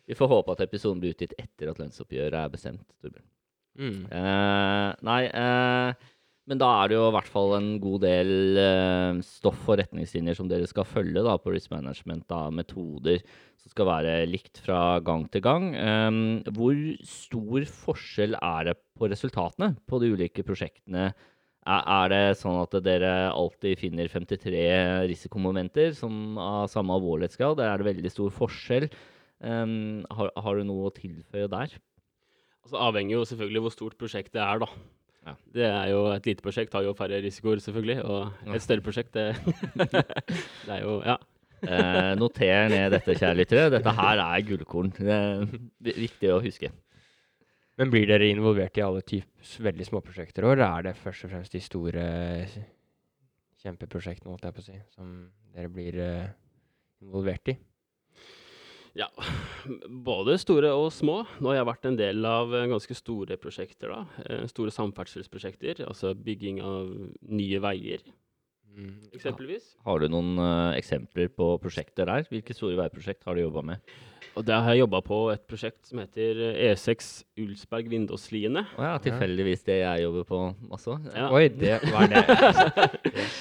vi 0.10 0.18
får 0.18 0.32
håpe 0.32 0.56
at 0.56 0.64
episoden 0.66 1.02
blir 1.04 1.14
utgitt 1.14 1.36
etter 1.38 1.70
at 1.74 1.82
lønnsoppgjøret 1.84 2.40
er 2.40 2.50
bestemt. 2.56 2.86
Torbjørn. 3.04 3.28
Eh, 3.80 4.88
nei, 5.08 5.22
uh, 5.32 6.16
men 6.50 6.60
da 6.60 6.70
er 6.80 6.90
det 6.90 6.98
jo 6.98 7.06
i 7.08 7.14
hvert 7.14 7.30
fall 7.30 7.54
en 7.60 7.70
god 7.82 8.04
del 8.04 8.58
uh, 8.58 9.20
stoff 9.26 9.68
og 9.70 9.80
retningslinjer 9.80 10.38
som 10.38 10.50
dere 10.50 10.68
skal 10.70 10.88
følge 10.90 11.24
da, 11.26 11.38
på 11.38 11.54
risk 11.54 11.72
management. 11.74 12.26
Da, 12.32 12.48
metoder 12.50 13.22
som 13.60 13.74
skal 13.74 13.90
være 13.92 14.14
likt 14.30 14.62
fra 14.66 15.00
gang 15.06 15.28
til 15.32 15.44
gang. 15.46 15.72
Um, 15.78 16.22
hvor 16.56 16.78
stor 17.06 17.68
forskjell 17.84 18.38
er 18.40 18.72
det 18.72 18.80
på 18.98 19.12
resultatene 19.12 19.76
på 19.88 20.02
de 20.02 20.14
ulike 20.16 20.46
prosjektene? 20.48 21.12
Er 21.70 22.10
det 22.10 22.40
sånn 22.40 22.58
at 22.64 22.74
dere 22.82 23.30
alltid 23.30 23.78
finner 23.78 24.10
53 24.10 24.64
risikomomenter 25.12 25.92
som 25.94 26.40
av 26.42 26.72
samme 26.72 26.96
alvorlighetsgrad? 26.98 27.62
Er 27.62 27.78
det 27.78 27.92
veldig 27.92 28.12
stor 28.16 28.34
forskjell? 28.34 28.88
Um, 29.44 30.02
har, 30.18 30.34
har 30.34 30.58
du 30.58 30.66
noe 30.66 30.90
å 30.90 30.96
tilføye 30.96 31.52
der? 31.52 31.78
Altså 32.70 32.86
avhenger 32.86 33.16
jo 33.16 33.26
selvfølgelig 33.26 33.62
hvor 33.66 33.74
stort 33.74 33.96
prosjektet 33.98 34.38
er, 34.44 34.60
da. 34.62 34.68
Ja. 35.26 35.32
Det 35.56 35.66
er 35.66 35.88
jo, 35.90 36.04
Et 36.14 36.28
lite 36.30 36.46
prosjekt 36.46 36.76
har 36.78 36.84
jo 36.86 36.94
færre 36.94 37.18
risikoer, 37.24 37.58
selvfølgelig. 37.64 38.04
Og 38.06 38.54
et 38.54 38.62
større 38.62 38.86
prosjekt, 38.86 39.14
det, 39.18 39.36
det 40.68 40.76
er 40.78 40.84
jo 40.84 41.02
Ja. 41.02 41.18
Eh, 41.60 42.14
noter 42.16 42.70
ned 42.72 42.94
dette, 42.94 43.18
kjære 43.18 43.36
lyttere. 43.36 43.72
Dette 43.74 43.92
her 43.98 44.22
er 44.24 44.44
gullkorn. 44.48 44.94
Det 44.96 45.18
er 45.18 45.98
viktig 46.06 46.30
å 46.32 46.38
huske. 46.46 46.70
Men 47.82 47.90
blir 47.92 48.06
dere 48.08 48.30
involvert 48.30 48.78
i 48.78 48.84
alle 48.86 49.02
typer 49.02 49.66
veldig 49.66 49.88
små 49.88 50.00
prosjekter, 50.06 50.46
eller 50.46 50.62
er 50.68 50.86
det 50.88 50.94
først 51.00 51.26
og 51.26 51.34
fremst 51.34 51.58
de 51.58 51.64
store 51.64 52.06
eh, 52.06 52.56
kjempeprosjektene, 53.64 54.32
holdt 54.32 54.46
jeg 54.48 54.56
på 54.56 54.64
å 54.64 54.68
si, 54.70 54.78
som 54.94 55.12
dere 55.56 55.74
blir 55.74 56.00
eh, 56.04 56.30
involvert 57.04 57.52
i? 57.52 57.58
Ja, 59.00 59.08
både 60.10 60.36
store 60.42 60.74
og 60.76 60.90
små. 60.92 61.22
Nå 61.40 61.54
har 61.54 61.62
jeg 61.62 61.70
vært 61.72 61.88
en 61.88 62.00
del 62.00 62.26
av 62.28 62.52
eh, 62.58 62.66
ganske 62.72 62.98
store 62.98 63.38
prosjekter, 63.40 63.94
da. 63.94 64.24
Eh, 64.28 64.46
Store 64.52 64.74
samferdselsprosjekter, 64.76 65.86
altså 65.88 66.12
bygging 66.18 66.60
av 66.66 66.90
nye 67.32 67.62
veier, 67.64 68.04
Eksempelvis. 68.80 69.16
eksempelvis. 69.18 69.64
Har 69.84 70.00
du 70.00 70.06
noen 70.14 70.38
uh, 70.40 70.72
eksempler 70.78 71.28
på 71.36 71.48
prosjekter 71.60 72.08
der? 72.08 72.28
Hvilke 72.32 72.54
store 72.56 72.78
veiprosjekt 72.80 73.26
har 73.28 73.36
du 73.36 73.42
jobba 73.42 73.64
med? 73.74 73.92
Og 74.38 74.46
der 74.48 74.62
har 74.64 74.72
jeg 74.76 74.84
jobba 74.86 75.02
på 75.04 75.18
et 75.34 75.42
prosjekt 75.50 75.90
som 75.90 76.00
heter 76.00 76.38
eh, 76.54 76.70
E6 76.70 77.10
Ulsberg-Vindåsliene. 77.44 78.64
Å 78.80 78.86
ja, 78.86 78.94
tilfeldigvis 79.04 79.66
det 79.68 79.80
jeg 79.82 80.06
jobber 80.06 80.28
på 80.30 80.40
også. 80.78 80.96
Ja. 81.12 81.28
Oi, 81.36 81.48
det 81.52 81.80
var 81.90 82.08
det. 82.14 82.24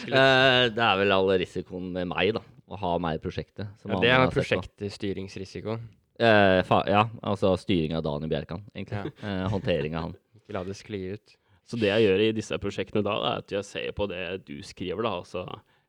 Eh, 0.09 0.65
det 0.73 0.81
er 0.81 0.97
vel 1.03 1.13
all 1.13 1.29
risikoen 1.39 1.91
med 1.93 2.09
meg, 2.09 2.33
da. 2.39 2.41
Å 2.69 2.79
ha 2.83 2.93
meg 3.01 3.19
i 3.19 3.23
prosjektet. 3.23 3.71
som 3.81 3.95
Ja, 3.95 4.01
det 4.03 4.13
er 4.13 4.33
prosjektstyringsrisiko. 4.35 5.79
Eh, 6.19 6.61
fa 6.67 6.83
ja, 6.91 7.05
altså 7.23 7.55
styring 7.57 7.95
av 7.97 8.03
Daniel 8.05 8.31
Bjerkan, 8.33 8.65
egentlig. 8.75 9.13
Ja. 9.23 9.29
Eh, 9.29 9.45
håndtering 9.53 9.97
av 9.97 10.09
han. 10.09 10.17
Ikke 10.37 10.57
la 10.57 10.65
det 10.67 10.77
skli 10.79 11.03
ut. 11.15 11.37
Så 11.69 11.77
det 11.81 11.91
jeg 11.91 12.07
gjør 12.07 12.25
i 12.25 12.33
disse 12.37 12.59
prosjektene 12.61 13.05
da, 13.05 13.17
er 13.19 13.43
at 13.43 13.53
jeg 13.53 13.67
ser 13.69 13.91
på 13.97 14.07
det 14.11 14.23
du 14.49 14.57
skriver, 14.65 15.05
da, 15.05 15.19
og 15.21 15.27
så 15.29 15.45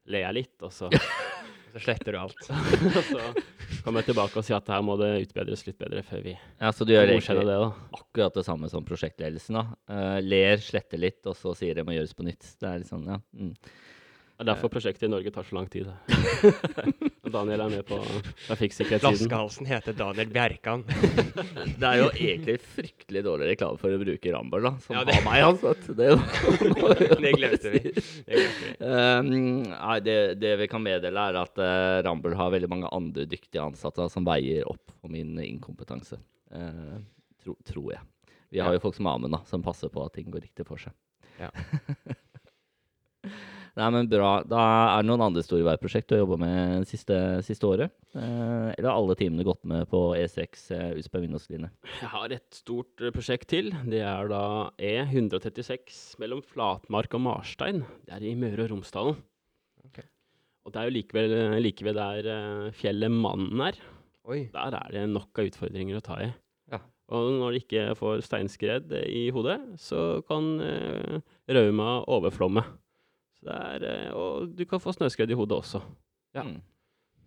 ler 0.09 0.25
jeg 0.27 0.37
litt, 0.41 0.55
og 0.65 0.73
så, 0.75 0.89
Så 1.73 1.79
sletter 1.83 2.15
du 2.15 2.19
alt. 2.19 2.47
og 2.97 3.03
så 3.05 3.19
kommer 3.83 4.01
jeg 4.01 4.09
tilbake 4.09 4.39
og 4.41 4.45
sier 4.45 4.57
at 4.57 4.69
her 4.73 4.81
må 4.85 4.95
det 4.99 5.09
utbedres 5.27 5.61
litt 5.67 5.77
bedre 5.79 6.01
før 6.05 6.23
vi 6.25 6.33
Ja, 6.33 6.71
så 6.73 6.87
du 6.87 6.95
gjør 6.95 7.11
egentlig 7.11 7.45
det, 7.45 7.57
da. 7.61 7.69
akkurat 7.99 8.39
det 8.39 8.45
samme 8.47 8.69
som 8.71 8.85
prosjektledelsen. 8.87 9.59
da. 9.59 9.65
Eh, 9.93 10.17
ler, 10.25 10.63
sletter 10.65 11.01
litt, 11.01 11.21
og 11.29 11.37
så 11.37 11.53
sier 11.57 11.77
det 11.77 11.85
må 11.85 11.93
gjøres 11.93 12.15
på 12.17 12.25
nytt. 12.25 12.55
Det 12.59 12.69
er 12.69 12.81
litt 12.81 12.89
sånn, 12.89 13.05
ja. 13.09 13.19
Mm. 13.37 13.53
Det 14.39 14.45
er 14.45 14.53
derfor 14.53 14.69
prosjektet 14.71 15.03
i 15.03 15.07
Norge 15.11 15.31
tar 15.35 15.43
så 15.43 15.55
lang 15.57 15.65
tid. 15.67 15.89
Daniel 17.33 17.59
er 17.65 17.71
med 17.73 17.81
på 17.89 17.97
trafikksikkerhetssiden. 18.47 19.17
Flaskehalsen 19.27 19.67
heter 19.67 19.97
Daniel 19.99 20.29
Bjerkan. 20.31 20.85
Det 21.81 21.83
er 21.89 21.97
jo 21.99 22.05
egentlig 22.15 22.55
fryktelig 22.63 23.23
dårlig 23.25 23.49
reklame 23.51 23.81
for 23.81 23.91
å 23.91 23.99
bruke 23.99 24.31
Rambøll, 24.31 24.63
da, 24.69 24.71
som 24.85 24.95
Ja, 24.95 25.01
det- 25.09 25.17
har 25.17 25.25
meg, 25.27 25.43
altså. 25.43 25.73
Det, 25.91 26.07
er 26.07 26.15
jo- 26.15 27.19
Det 27.25 27.33
glemte 27.35 27.73
vi. 27.75 27.81
Det 27.91 28.39
glemte 28.39 28.63
vi. 28.63 28.71
Um, 28.79 29.29
nei, 29.73 29.97
det, 30.07 30.15
det 30.39 30.53
vi 30.63 30.69
kan 30.71 30.85
meddele, 30.87 31.27
er 31.33 31.41
at 31.43 31.59
uh, 31.59 31.99
Rambøll 32.07 32.37
har 32.39 32.55
veldig 32.55 32.71
mange 32.71 32.93
andre 32.95 33.27
dyktige 33.29 33.65
ansatte 33.67 34.07
som 34.15 34.23
veier 34.27 34.63
opp 34.71 34.95
for 35.01 35.11
min 35.11 35.35
inkompetanse. 35.43 36.15
Uh, 36.55 36.95
tro, 37.43 37.57
tror 37.67 37.91
jeg. 37.97 38.07
Vi 38.55 38.63
har 38.63 38.71
jo 38.73 38.81
folk 38.87 38.95
som 38.97 39.11
Amund, 39.11 39.35
da, 39.35 39.43
som 39.51 39.61
passer 39.67 39.91
på 39.93 40.07
at 40.07 40.15
ting 40.15 40.31
går 40.31 40.47
riktig 40.47 40.63
for 40.71 40.79
seg. 40.79 40.95
Ja. 41.43 41.51
Nei, 43.79 43.87
men 43.95 44.09
bra. 44.11 44.41
Da 44.43 44.59
er 44.97 45.03
det 45.03 45.07
noen 45.07 45.23
andre 45.29 45.41
store 45.45 45.63
veiprosjekt 45.63 46.09
du 46.09 46.17
har 46.17 46.23
jobba 46.25 46.37
med 46.41 46.87
siste, 46.89 47.15
siste 47.47 47.67
året? 47.67 47.93
Eh, 48.11 48.73
eller 48.73 48.89
har 48.89 48.97
alle 48.97 49.15
timene 49.15 49.45
gått 49.47 49.61
med 49.69 49.87
på 49.91 50.01
E6 50.19 50.65
uh, 50.75 50.89
Usberg-Vindåslinje? 50.99 51.69
Jeg 52.01 52.11
har 52.11 52.35
et 52.35 52.47
stort 52.57 52.99
eh, 52.99 53.13
prosjekt 53.15 53.47
til. 53.53 53.71
Det 53.87 54.01
er 54.03 54.31
da 54.31 54.43
E136 54.75 56.19
mellom 56.19 56.43
Flatmark 56.43 57.15
og 57.15 57.23
Marstein. 57.29 57.85
Det 58.03 58.17
er 58.17 58.27
i 58.27 58.35
Møre 58.39 58.65
og 58.65 58.73
Romsdalen. 58.73 59.21
Okay. 59.87 60.09
Og 60.67 60.75
det 60.75 60.81
er 60.81 60.89
jo 60.89 60.95
like 60.97 61.15
ved, 61.15 61.37
like 61.63 61.87
ved 61.87 61.97
der 62.01 62.29
eh, 62.35 62.67
fjellet 62.75 63.15
Mannen 63.15 63.63
er. 63.69 63.79
Oi. 64.29 64.43
Der 64.53 64.75
er 64.75 64.91
det 64.93 65.07
nok 65.13 65.39
av 65.39 65.47
utfordringer 65.53 66.01
å 66.01 66.03
ta 66.05 66.19
i. 66.27 66.27
Ja. 66.69 66.83
Og 67.15 67.31
når 67.39 67.55
de 67.55 67.63
ikke 67.63 67.87
får 67.97 68.27
steinskred 68.27 68.91
eh, 68.91 69.07
i 69.07 69.23
hodet, 69.33 69.57
så 69.79 70.19
kan 70.27 70.51
eh, 70.67 71.23
rauma 71.55 72.01
overflomme. 72.11 72.67
Er, 73.47 73.85
eh, 73.87 74.09
og 74.11 74.51
du 74.57 74.65
kan 74.67 74.81
få 74.83 74.91
snøskred 74.95 75.31
i 75.31 75.37
hodet 75.37 75.61
også. 75.61 75.81
Ja. 76.35 76.43
Mm. 76.43 76.59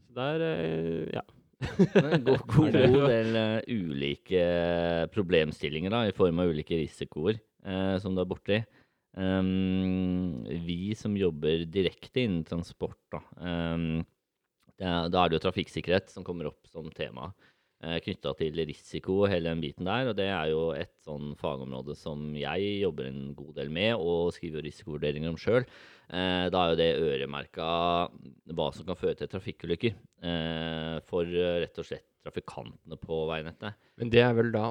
Så 0.07 0.19
det 0.19 0.27
er 0.35 0.45
eh, 0.49 1.15
Ja. 1.19 1.25
En 1.63 2.25
god, 2.27 2.41
god, 2.57 2.73
god 2.75 3.05
del 3.07 3.37
eh, 3.39 3.59
ulike 3.71 4.45
problemstillinger 5.15 5.95
da, 5.95 6.01
i 6.09 6.17
form 6.17 6.43
av 6.43 6.51
ulike 6.51 6.75
risikoer 6.81 7.37
eh, 7.39 7.97
som 8.03 8.17
du 8.17 8.23
er 8.23 8.29
borti. 8.29 8.59
Um, 9.13 10.43
vi 10.65 10.95
som 10.97 11.15
jobber 11.17 11.67
direkte 11.69 12.25
innen 12.25 12.47
transport, 12.49 12.97
da, 13.13 13.21
um, 13.45 14.01
da 14.81 15.05
er 15.05 15.29
det 15.29 15.37
jo 15.37 15.43
trafikksikkerhet 15.45 16.09
som 16.09 16.25
kommer 16.25 16.49
opp 16.49 16.65
som 16.73 16.89
tema 16.97 17.29
knytta 17.83 18.33
til 18.39 18.61
risiko 18.69 19.17
og 19.25 19.31
hele 19.33 19.51
den 19.51 19.63
biten 19.65 19.89
der. 19.89 20.11
Og 20.13 20.17
det 20.19 20.29
er 20.31 20.51
jo 20.53 20.69
et 20.77 20.93
sånn 21.03 21.33
fagområde 21.41 21.97
som 21.99 22.31
jeg 22.39 22.77
jobber 22.83 23.09
en 23.09 23.33
god 23.39 23.57
del 23.59 23.73
med 23.75 23.97
og 23.97 24.31
skriver 24.37 24.63
risikovurderinger 24.67 25.33
om 25.33 25.41
sjøl. 25.41 25.67
Eh, 26.13 26.47
da 26.53 26.63
er 26.63 26.73
jo 26.73 26.79
det 26.79 26.89
øremerka 27.01 27.67
hva 28.53 28.69
som 28.77 28.87
kan 28.87 28.99
føre 29.01 29.17
til 29.19 29.31
trafikkulykker 29.33 29.95
eh, 29.97 30.97
for 31.09 31.27
eh, 31.27 31.59
rett 31.65 31.83
og 31.83 31.89
slett 31.89 32.07
trafikantene 32.23 32.99
på 33.01 33.23
veinettet. 33.31 33.79
Men 33.99 34.13
det 34.13 34.23
er 34.23 34.35
vel 34.37 34.53
da, 34.55 34.67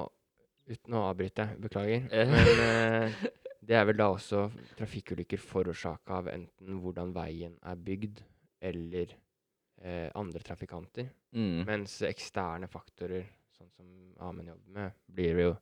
uten 0.72 0.96
å 0.96 1.06
avbryte, 1.10 1.48
beklager, 1.60 2.06
Eh. 2.12 2.30
men 2.32 2.62
eh, 2.64 3.16
det 3.62 3.76
er 3.78 3.84
vel 3.90 3.98
da 3.98 4.08
også 4.14 4.46
trafikkulykker 4.78 5.38
forårsaka 5.38 6.22
av 6.22 6.30
enten 6.32 6.78
hvordan 6.82 7.12
veien 7.14 7.58
er 7.62 7.76
bygd, 7.88 8.22
eller 8.62 9.12
eh, 9.82 10.08
andre 10.18 10.42
trafikanter. 10.46 11.10
Mm. 11.36 11.62
Mens 11.68 11.98
eksterne 12.06 12.70
faktorer, 12.70 13.26
sånn 13.56 13.70
som 13.74 13.86
Amund 14.22 14.52
jobber 14.52 14.80
med, 14.80 14.98
blir 15.10 15.44
jo 15.48 15.52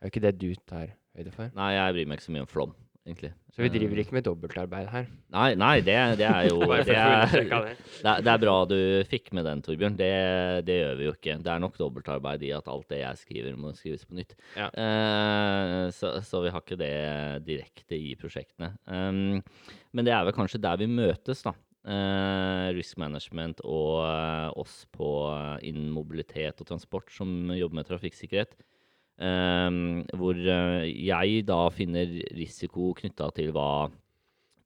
Er 0.00 0.08
jo 0.08 0.14
ikke 0.14 0.22
det 0.24 0.38
du 0.40 0.50
tar 0.64 0.94
høyde 1.16 1.32
for? 1.34 1.50
Nei, 1.56 1.74
jeg 1.76 1.96
bryr 1.96 2.06
meg 2.08 2.18
ikke 2.18 2.26
så 2.30 2.32
mye 2.32 2.44
om 2.46 2.48
flom, 2.48 2.70
egentlig. 3.04 3.34
Så 3.52 3.60
vi 3.60 3.68
driver 3.74 3.98
Eh, 3.98 4.06
ikke 4.06 4.16
med 4.16 4.24
dobbeltarbeid 4.24 4.88
her. 4.88 5.08
Nei, 5.34 5.48
nei 5.60 5.74
det, 5.84 5.96
det 6.16 6.24
er 6.24 6.48
jo 6.48 6.62
det 6.70 6.96
er, 6.96 8.22
det. 8.24 8.32
er 8.32 8.40
bra 8.40 8.56
du 8.70 8.78
fikk 9.10 9.28
med 9.36 9.44
den, 9.44 9.60
Torbjørn. 9.66 9.98
Det, 9.98 10.10
det 10.64 10.78
gjør 10.78 10.96
vi 10.96 11.08
jo 11.10 11.14
ikke. 11.18 11.36
Det 11.44 11.52
er 11.52 11.62
nok 11.62 11.76
dobbeltarbeid 11.76 12.46
i 12.48 12.54
at 12.56 12.70
alt 12.72 12.88
det 12.88 13.02
jeg 13.02 13.22
skriver, 13.26 13.60
må 13.60 13.74
skrives 13.76 14.06
på 14.08 14.16
nytt. 14.16 14.32
Ja. 14.56 14.70
Uh, 14.72 15.90
så, 15.92 16.16
så 16.24 16.40
vi 16.46 16.54
har 16.54 16.64
ikke 16.64 16.80
det 16.80 16.94
direkte 17.44 18.00
i 18.00 18.14
prosjektene. 18.16 18.72
Um, 18.88 19.42
men 19.92 20.08
det 20.08 20.16
er 20.16 20.24
vel 20.24 20.36
kanskje 20.40 20.62
der 20.64 20.80
vi 20.80 20.88
møtes, 20.88 21.44
da. 21.44 21.52
Eh, 21.80 22.66
risk 22.76 22.98
management 23.00 23.62
og 23.64 24.02
eh, 24.04 24.50
oss 24.60 24.82
på 24.92 25.06
uh, 25.32 25.56
innen 25.64 25.88
mobilitet 25.94 26.60
og 26.60 26.68
transport 26.68 27.08
som 27.14 27.48
jobber 27.56 27.80
med 27.80 27.88
trafikksikkerhet. 27.88 28.58
Hvor 29.20 30.38
eh, 30.48 30.86
jeg 30.88 31.42
da 31.44 31.58
finner 31.76 32.08
risiko 32.32 32.94
knytta 32.96 33.26
til 33.36 33.50
hva 33.52 33.90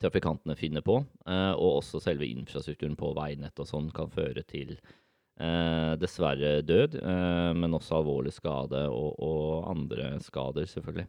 trafikantene 0.02 0.56
finner 0.58 0.84
på, 0.84 1.00
eh, 1.26 1.52
og 1.54 1.80
også 1.80 2.02
selve 2.02 2.28
infrastrukturen 2.28 2.94
på 2.98 3.12
veinett 3.16 3.58
og 3.62 3.68
sånn 3.68 3.90
kan 3.94 4.12
føre 4.12 4.44
til 4.46 4.76
eh, 4.76 5.94
dessverre 6.00 6.60
død, 6.66 6.98
eh, 7.00 7.50
men 7.58 7.76
også 7.78 7.98
alvorlig 8.00 8.34
skade 8.36 8.84
og, 8.90 9.18
og 9.18 9.70
andre 9.72 10.14
skader, 10.24 10.68
selvfølgelig. 10.70 11.08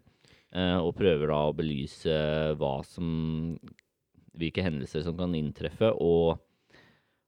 Eh, 0.55 0.77
og 0.79 0.95
prøver 0.97 1.31
da 1.31 1.41
å 1.49 1.55
belyse 1.55 2.19
hva 2.59 2.77
som 2.87 3.57
hvilke 4.39 4.65
hendelser 4.65 5.05
som 5.05 5.17
kan 5.19 5.33
inntreffe, 5.37 5.91
og, 6.01 6.39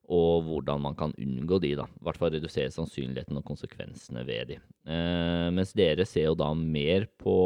og 0.08 0.46
hvordan 0.46 0.82
man 0.86 0.96
kan 0.98 1.14
unngå 1.18 1.60
de. 1.64 1.74
I 1.74 2.06
hvert 2.06 2.20
fall 2.20 2.32
redusere 2.34 2.72
sannsynligheten 2.74 3.40
og 3.40 3.46
konsekvensene 3.48 4.24
ved 4.28 4.54
de. 4.54 4.62
Eh, 4.88 5.48
mens 5.54 5.74
dere 5.76 6.06
ser 6.08 6.30
jo 6.30 6.38
da 6.38 6.50
mer 6.56 7.08
på 7.20 7.36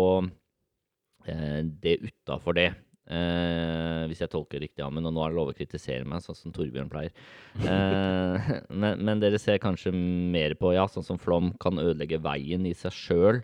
eh, 1.26 1.60
det 1.62 1.98
utafor 2.06 2.58
det. 2.58 2.70
Eh, 3.12 4.04
hvis 4.06 4.22
jeg 4.22 4.30
tolker 4.30 4.62
riktig, 4.62 4.82
Amund. 4.84 5.08
Og 5.10 5.14
nå 5.16 5.24
er 5.24 5.32
det 5.32 5.38
lov 5.40 5.50
å 5.50 5.56
kritisere 5.56 6.06
meg, 6.08 6.22
sånn 6.24 6.38
som 6.38 6.54
Torbjørn 6.54 6.90
pleier. 6.92 7.12
Eh, 7.58 8.52
men, 8.82 9.02
men 9.02 9.22
dere 9.22 9.40
ser 9.42 9.60
kanskje 9.62 9.92
mer 9.94 10.54
på, 10.60 10.74
ja, 10.76 10.86
sånn 10.90 11.06
som 11.06 11.20
flom 11.20 11.52
kan 11.62 11.82
ødelegge 11.82 12.22
veien 12.22 12.66
i 12.68 12.74
seg 12.78 12.94
sjøl. 12.94 13.42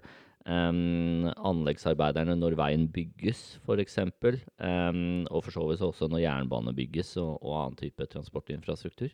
Um, 0.49 1.26
anleggsarbeiderne 1.45 2.33
når 2.38 2.55
veien 2.57 2.87
bygges, 2.88 3.59
f.eks. 3.67 3.99
Um, 4.00 5.26
og 5.28 5.43
for 5.45 5.52
så 5.52 5.67
vidt 5.69 5.83
også 5.85 6.09
når 6.09 6.23
jernbane 6.25 6.73
bygges 6.76 7.19
og, 7.21 7.35
og 7.43 7.59
annen 7.59 7.76
type 7.83 8.07
transportinfrastruktur. 8.14 9.12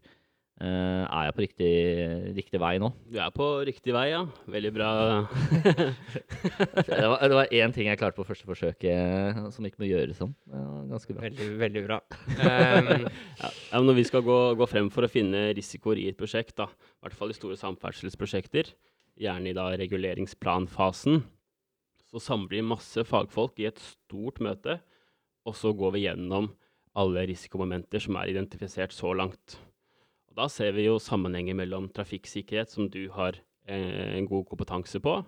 Uh, 0.55 1.03
er 1.11 1.25
jeg 1.27 1.35
på 1.35 1.43
riktig, 1.43 1.71
riktig 2.37 2.59
vei 2.63 2.77
nå? 2.79 2.93
Du 3.11 3.19
er 3.19 3.33
på 3.35 3.49
riktig 3.67 3.91
vei, 3.97 4.05
ja. 4.13 4.21
Veldig 4.47 4.71
bra. 4.77 4.91
Det 6.95 7.09
var, 7.11 7.19
det 7.27 7.35
var 7.35 7.51
én 7.51 7.73
ting 7.75 7.89
jeg 7.89 7.99
klarte 7.99 8.17
på 8.21 8.27
første 8.29 8.47
forsøk 8.47 8.85
eh, 8.87 9.39
som 9.51 9.67
ikke 9.67 9.81
må 9.83 9.89
gjøres 9.89 10.21
om. 10.23 10.31
Ganske 10.91 11.17
bra. 11.17 11.25
Veldig, 11.25 11.49
veldig 11.59 11.83
bra. 11.89 11.99
Um, 12.39 13.09
Ja, 13.41 13.51
ja, 13.51 13.81
men 13.81 13.89
når 13.89 13.99
vi 13.99 14.05
skal 14.07 14.23
gå, 14.27 14.39
gå 14.61 14.69
frem 14.71 14.91
for 14.95 15.07
å 15.07 15.11
finne 15.11 15.49
risikoer 15.57 15.99
i 15.99 16.07
et 16.13 16.19
prosjekt, 16.21 16.55
da, 16.61 16.69
i 16.71 17.07
hvert 17.09 17.19
fall 17.19 17.35
i 17.35 17.37
store 17.37 17.59
samferdselsprosjekter, 17.59 18.71
gjerne 19.21 19.51
i 19.51 19.57
da 19.57 19.69
reguleringsplanfasen, 19.79 21.23
så 22.11 22.23
samler 22.23 22.59
vi 22.59 22.67
masse 22.67 23.05
fagfolk 23.09 23.61
i 23.63 23.69
et 23.71 23.81
stort 23.83 24.41
møte, 24.45 24.79
og 25.45 25.57
så 25.59 25.73
går 25.77 25.97
vi 25.97 26.05
gjennom 26.07 26.51
alle 26.99 27.25
risikomomenter 27.29 28.03
som 28.03 28.19
er 28.21 28.31
identifisert 28.31 28.95
så 28.95 29.13
langt. 29.17 29.57
Og 30.31 30.39
da 30.39 30.47
ser 30.51 30.75
vi 30.77 30.87
jo 30.87 31.01
sammenhenger 31.03 31.57
mellom 31.59 31.89
trafikksikkerhet, 31.95 32.71
som 32.71 32.89
du 32.91 33.09
har 33.15 33.41
eh, 33.67 34.15
en 34.19 34.29
god 34.31 34.47
kompetanse 34.51 35.03
på, 35.03 35.19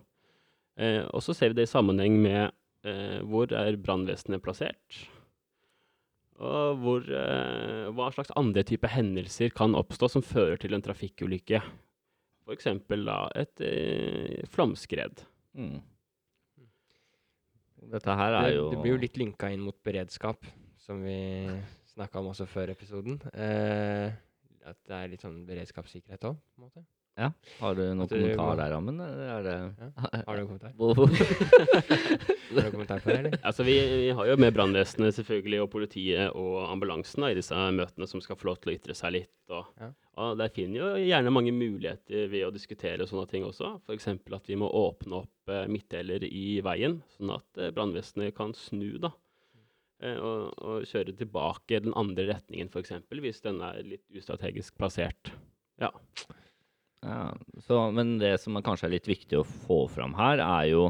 eh, 0.78 1.02
og 1.11 1.23
så 1.25 1.35
ser 1.35 1.52
vi 1.52 1.61
det 1.61 1.66
i 1.66 1.75
sammenheng 1.75 2.21
med 2.23 2.45
eh, 2.87 3.19
hvor 3.26 3.50
er 3.55 3.78
brannvesenet 3.83 4.43
plassert, 4.45 5.05
og 6.37 6.83
hvor, 6.83 7.07
hva 7.97 8.11
slags 8.12 8.28
andre 8.37 8.61
typer 8.69 8.90
hendelser 8.93 9.55
kan 9.57 9.73
oppstå 9.73 10.11
som 10.12 10.25
fører 10.26 10.59
til 10.61 10.76
en 10.76 10.83
trafikkulykke. 10.85 11.62
F.eks. 12.47 12.69
da 13.03 13.19
et 13.35 13.62
eh, 13.67 14.43
flomskred. 14.55 15.25
Mm. 15.59 15.81
Dette 17.91 18.15
her 18.19 18.35
er 18.38 18.47
det, 18.49 18.55
jo 18.57 18.69
det 18.71 18.79
blir 18.83 18.95
jo 18.95 19.03
litt 19.03 19.19
linka 19.19 19.50
inn 19.53 19.65
mot 19.67 19.76
beredskap, 19.87 20.47
som 20.83 21.03
vi 21.07 21.19
snakka 21.93 22.23
om 22.23 22.31
også 22.33 22.47
før 22.50 22.73
episoden. 22.75 23.19
Eh, 23.35 24.15
at 24.67 24.79
det 24.87 24.97
er 24.97 25.11
litt 25.11 25.23
sånn 25.23 25.43
beredskapssikkerhet 25.47 26.26
òg, 26.31 26.38
på 26.38 26.62
en 26.62 26.69
måte. 26.69 26.87
Ja. 27.16 27.30
Har 27.62 27.75
du 27.78 27.80
noen 27.96 28.08
du 28.11 28.12
kommentar 28.12 28.58
der, 28.61 28.73
Amund? 28.76 29.00
Er 29.00 29.46
Har 30.26 30.37
du 30.37 30.40
en 30.42 30.49
kommentar? 30.50 30.73
Har 32.56 32.66
du 32.66 32.70
kommentar 32.75 33.00
på 33.00 33.08
det, 33.08 33.16
eller? 33.23 33.37
Altså, 33.40 33.64
vi, 33.64 33.76
vi 34.02 34.11
har 34.18 34.28
jo 34.28 34.37
med 34.40 34.52
brannvesenet 34.52 35.16
selvfølgelig, 35.16 35.62
og 35.64 35.70
politiet 35.73 36.37
og 36.37 36.58
ambulansen 36.70 37.25
da, 37.25 37.30
i 37.32 37.38
disse 37.38 37.56
møtene 37.78 38.08
som 38.11 38.20
skal 38.25 38.37
få 38.37 38.50
lov 38.50 38.61
til 38.61 38.75
å 38.75 38.76
ytre 38.76 38.96
seg 38.99 39.14
litt. 39.16 39.32
Og, 39.49 39.64
Ja. 39.80 39.88
og 40.20 40.37
der 40.42 40.52
finner 40.52 40.82
jo 40.82 40.90
gjerne 41.06 41.32
mange 41.32 41.54
muligheter 41.56 42.28
ved 42.32 42.44
å 42.50 42.52
diskutere 42.54 43.08
sånne 43.08 43.26
ting 43.32 43.49
også. 43.49 43.78
F.eks. 43.88 44.08
at 44.12 44.52
vi 44.52 44.61
må 44.61 44.68
åpne 44.68 45.23
opp 45.25 45.52
eh, 45.56 45.64
midtdeler 45.73 46.26
i 46.28 46.61
veien, 46.66 47.00
sånn 47.16 47.32
at 47.38 47.62
eh, 47.62 47.73
brannvesenet 47.76 48.37
kan 48.37 48.52
snu. 48.56 48.99
da. 49.00 49.14
Eh, 50.04 50.20
og, 50.20 50.52
og 50.61 50.85
kjøre 50.85 51.16
tilbake 51.16 51.80
den 51.88 51.96
andre 51.96 52.28
retningen, 52.35 52.68
f.eks., 52.68 52.92
hvis 53.08 53.40
den 53.49 53.62
er 53.64 53.80
litt 53.80 54.04
ustrategisk 54.12 54.76
plassert. 54.76 55.32
Ja. 55.80 55.94
Ja, 57.07 57.37
så, 57.63 57.91
men 57.95 58.17
det 58.19 58.35
som 58.43 58.59
kanskje 58.65 58.89
er 58.89 58.97
litt 58.97 59.09
viktig 59.09 59.39
å 59.39 59.47
få 59.67 59.85
fram 59.93 60.17
her, 60.19 60.43
er 60.43 60.71
jo 60.73 60.89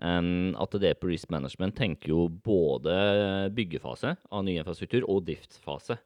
um, 0.00 0.54
at 0.56 0.76
på 1.00 1.10
Risk 1.10 1.32
Management 1.34 1.76
tenker 1.76 2.14
jo 2.14 2.28
både 2.28 3.50
byggefase 3.54 4.14
av 4.32 4.46
ny 4.46 4.56
infrastruktur 4.56 5.04
og 5.04 5.26
driftsfase. 5.28 5.98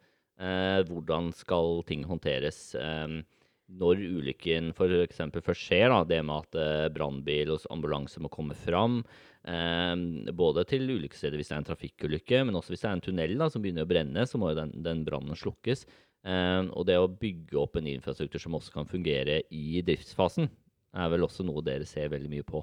Uh, 0.42 0.82
hvordan 0.88 1.30
skal 1.36 1.84
ting 1.86 2.02
håndteres 2.08 2.72
um, 2.74 3.20
når 3.72 4.02
ulykken 4.02 4.72
f.eks. 4.74 5.22
først 5.38 5.68
skjer? 5.68 5.92
Da, 5.92 6.02
det 6.10 6.22
med 6.26 6.48
at 6.48 6.58
uh, 6.58 6.90
brannbil 6.92 7.54
og 7.54 7.68
ambulanse 7.70 8.22
må 8.24 8.32
komme 8.32 8.58
fram. 8.58 9.04
Um, 9.46 10.24
både 10.38 10.66
til 10.70 10.90
ulykkesstedet 10.90 11.38
hvis 11.38 11.52
det 11.52 11.56
er 11.58 11.62
en 11.62 11.70
trafikkulykke, 11.70 12.42
men 12.48 12.58
også 12.58 12.74
hvis 12.74 12.82
det 12.82 12.90
er 12.90 12.98
en 12.98 13.06
tunnel 13.06 13.38
da, 13.38 13.50
som 13.52 13.62
begynner 13.62 13.86
å 13.86 13.94
brenne, 13.94 14.26
så 14.26 14.42
må 14.42 14.50
jo 14.50 14.64
den, 14.64 14.74
den 14.82 15.06
brannen 15.06 15.38
slukkes. 15.38 15.86
Eh, 16.22 16.62
og 16.70 16.86
det 16.86 16.98
å 17.00 17.08
bygge 17.10 17.58
opp 17.58 17.78
en 17.80 17.88
infrastruktur 17.90 18.42
som 18.42 18.54
også 18.58 18.74
kan 18.74 18.88
fungere 18.90 19.40
i 19.50 19.82
driftsfasen, 19.86 20.50
er 20.92 21.12
vel 21.12 21.24
også 21.26 21.44
noe 21.46 21.64
dere 21.64 21.88
ser 21.88 22.10
veldig 22.12 22.30
mye 22.30 22.46
på. 22.46 22.62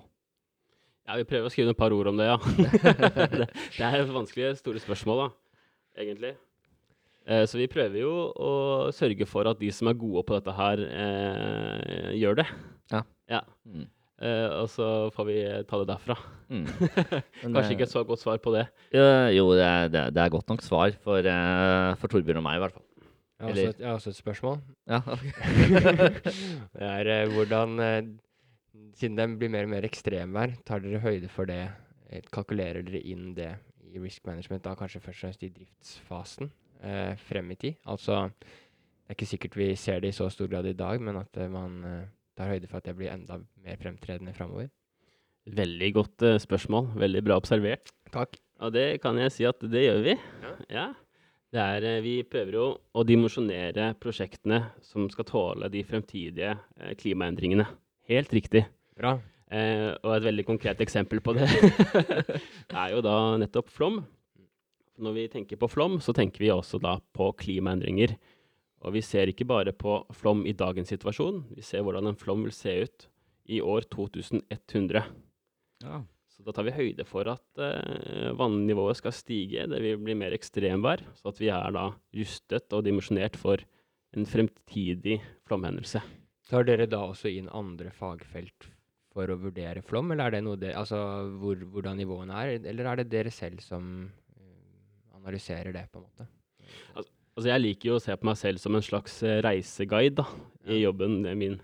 Ja, 1.09 1.15
vi 1.17 1.25
prøver 1.25 1.49
å 1.49 1.51
skrive 1.51 1.73
et 1.73 1.79
par 1.79 1.93
ord 1.95 2.11
om 2.11 2.19
det, 2.19 2.27
ja. 2.29 2.37
det, 3.33 3.47
det 3.49 3.85
er 3.87 4.11
vanskelige, 4.13 4.53
store 4.59 4.81
spørsmål, 4.83 5.23
da, 5.23 5.29
egentlig. 6.05 6.35
Eh, 7.29 7.45
så 7.49 7.57
vi 7.59 7.69
prøver 7.69 8.03
jo 8.03 8.11
å 8.37 8.51
sørge 8.95 9.25
for 9.29 9.49
at 9.49 9.59
de 9.61 9.71
som 9.73 9.89
er 9.89 9.97
gode 9.97 10.23
på 10.27 10.37
dette 10.37 10.53
her, 10.55 10.83
eh, 10.87 12.11
gjør 12.19 12.43
det. 12.43 12.45
Ja. 12.93 13.01
ja. 13.29 13.41
Mm. 13.65 13.87
Eh, 14.19 14.47
og 14.59 14.67
så 14.71 14.85
får 15.15 15.27
vi 15.29 15.37
ta 15.69 15.79
det 15.81 15.89
derfra. 15.91 16.15
Mm. 16.51 16.65
Kanskje 17.41 17.53
det- 17.55 17.75
ikke 17.77 17.87
et 17.87 17.93
så 17.93 18.03
godt 18.07 18.21
svar 18.21 18.41
på 18.43 18.53
det. 18.55 18.65
Ja, 18.93 19.29
jo, 19.33 19.49
det 19.55 19.65
er, 19.65 19.89
det, 19.93 20.05
er, 20.09 20.21
er 20.25 20.33
godt 20.33 20.49
nok 20.51 20.65
svar 20.65 20.93
for, 21.05 21.21
eh, 21.23 21.95
for 22.01 22.11
Torbjørn 22.11 22.41
og 22.41 22.45
meg, 22.49 22.59
i 22.59 22.63
hvert 22.65 22.77
fall. 22.77 22.85
Jeg 23.39 23.46
har, 23.46 23.51
også 23.53 23.69
et, 23.69 23.79
jeg 23.79 23.88
har 23.88 23.93
også 23.96 24.12
et 24.12 24.17
spørsmål. 24.19 24.58
Ja, 24.89 25.00
okay. 25.13 25.31
det 26.75 26.88
er 26.89 27.12
eh, 27.13 27.29
hvordan 27.31 27.79
eh, 27.79 28.01
Siden 29.00 29.15
det 29.15 29.27
blir 29.39 29.51
mer 29.51 29.63
og 29.63 29.72
mer 29.72 29.86
ekstremvær, 29.88 30.58
tar 30.67 30.81
dere 30.84 31.00
høyde 31.00 31.29
for 31.31 31.48
det? 31.48 31.62
Eh, 32.12 32.25
kalkulerer 32.34 32.84
dere 32.84 33.00
inn 33.08 33.31
det 33.38 33.53
i 33.89 34.01
risk 34.01 34.25
management, 34.27 34.63
da 34.65 34.75
kanskje 34.77 35.01
først 35.01 35.22
og 35.24 35.27
fremst 35.27 35.46
i 35.46 35.51
driftsfasen 35.55 36.51
eh, 36.84 37.15
frem 37.29 37.55
i 37.55 37.58
tid? 37.63 37.79
Altså, 37.89 38.25
det 38.39 39.13
er 39.13 39.17
ikke 39.17 39.29
sikkert 39.31 39.58
vi 39.58 39.69
ser 39.79 40.03
det 40.03 40.12
i 40.12 40.19
så 40.19 40.29
stor 40.34 40.51
grad 40.51 40.67
i 40.69 40.75
dag, 40.77 41.01
men 41.01 41.22
at 41.22 41.39
eh, 41.39 41.51
man 41.51 41.79
eh, 41.88 42.12
tar 42.38 42.51
høyde 42.51 42.69
for 42.69 42.81
at 42.81 42.89
det 42.89 42.98
blir 43.00 43.13
enda 43.13 43.39
mer 43.63 43.79
fremtredende 43.81 44.36
framover? 44.36 44.69
Veldig 45.50 45.93
godt 45.96 46.25
spørsmål. 46.43 46.91
Veldig 47.00 47.24
bra 47.25 47.39
observert. 47.39 47.89
Takk. 48.13 48.36
Og 48.60 48.74
det 48.75 49.00
kan 49.01 49.17
jeg 49.17 49.31
si 49.34 49.48
at 49.48 49.63
det 49.63 49.86
gjør 49.88 50.03
vi. 50.05 50.17
Ja. 50.69 50.89
Det 51.00 51.08
er, 51.58 51.84
eh, 51.84 52.01
vi 52.06 52.22
prøver 52.24 52.53
jo 52.53 52.65
å 52.94 53.03
dimensjonere 53.08 53.94
prosjektene 54.00 54.62
som 54.86 55.08
skal 55.10 55.25
tåle 55.25 55.70
de 55.74 55.82
fremtidige 55.84 56.53
eh, 56.77 56.94
klimaendringene. 57.00 57.65
Helt 58.10 58.34
riktig. 58.34 58.65
Bra. 58.98 59.18
Eh, 59.50 59.96
og 60.03 60.13
et 60.13 60.27
veldig 60.27 60.46
konkret 60.46 60.82
eksempel 60.86 61.24
på 61.25 61.34
det 61.34 61.48
er 62.82 62.91
jo 62.94 63.01
da 63.01 63.15
nettopp 63.41 63.72
flom. 63.74 64.03
Når 65.00 65.15
vi 65.15 65.27
tenker 65.32 65.58
på 65.58 65.70
flom, 65.72 65.98
så 66.03 66.13
tenker 66.13 66.44
vi 66.44 66.51
også 66.53 66.77
da 66.84 67.00
på 67.15 67.32
klimaendringer. 67.39 68.13
Og 68.86 68.94
vi 68.96 69.01
ser 69.03 69.32
ikke 69.32 69.48
bare 69.48 69.74
på 69.74 70.03
flom 70.15 70.46
i 70.48 70.53
dagens 70.53 70.91
situasjon, 70.94 71.41
vi 71.56 71.63
ser 71.65 71.84
hvordan 71.84 72.12
en 72.12 72.20
flom 72.20 72.46
vil 72.46 72.53
se 72.56 72.75
ut 72.86 73.10
i 73.50 73.60
år 73.65 73.88
2100. 73.89 75.03
Ja. 75.84 76.03
Så 76.39 76.46
da 76.48 76.53
tar 76.55 76.69
vi 76.69 76.72
høyde 76.72 77.03
for 77.03 77.27
at 77.27 77.60
eh, 77.60 78.29
vannnivået 78.39 79.01
skal 79.01 79.12
stige, 79.12 79.65
det 79.67 79.81
vil 79.84 80.00
bli 80.00 80.15
mer 80.15 80.31
ekstremvær, 80.38 81.03
så 81.19 81.34
at 81.34 81.41
vi 81.41 81.50
er 81.51 81.75
da 81.75 81.89
rustet 82.15 82.75
og 82.77 82.86
dimensjonert 82.86 83.36
for 83.36 83.60
en 84.15 84.24
fremtidig 84.25 85.17
flomhendelse. 85.50 86.00
Tar 86.48 86.63
dere 86.65 86.88
da 86.88 87.03
også 87.10 87.27
inn 87.27 87.51
andre 87.51 87.91
fagfelt 87.91 88.69
for 89.12 89.27
å 89.27 89.37
vurdere 89.42 89.83
flom, 89.83 90.13
eller 90.13 90.29
er 90.29 90.37
det 90.37 90.44
noe 90.46 90.61
det, 90.61 90.72
altså 90.79 91.01
hvor, 91.42 91.59
hvordan 91.75 92.00
nivåene 92.00 92.40
er, 92.40 92.55
eller 92.72 92.87
er 92.87 93.01
det 93.01 93.09
dere 93.11 93.35
selv 93.35 93.59
som 93.59 94.07
eh, 94.07 95.20
analyserer 95.20 95.75
det, 95.75 95.90
på 95.92 96.00
en 96.00 96.07
måte? 96.07 96.29
Altså 97.35 97.51
jeg 97.51 97.63
liker 97.66 97.92
jo 97.92 97.98
å 98.00 98.03
se 98.03 98.16
på 98.16 98.27
meg 98.31 98.40
selv 98.40 98.63
som 98.63 98.79
en 98.79 98.85
slags 98.85 99.20
eh, 99.27 99.42
reiseguide 99.44 100.22
da, 100.22 100.27
i 100.72 100.79
jobben 100.85 101.20
min. 101.35 101.59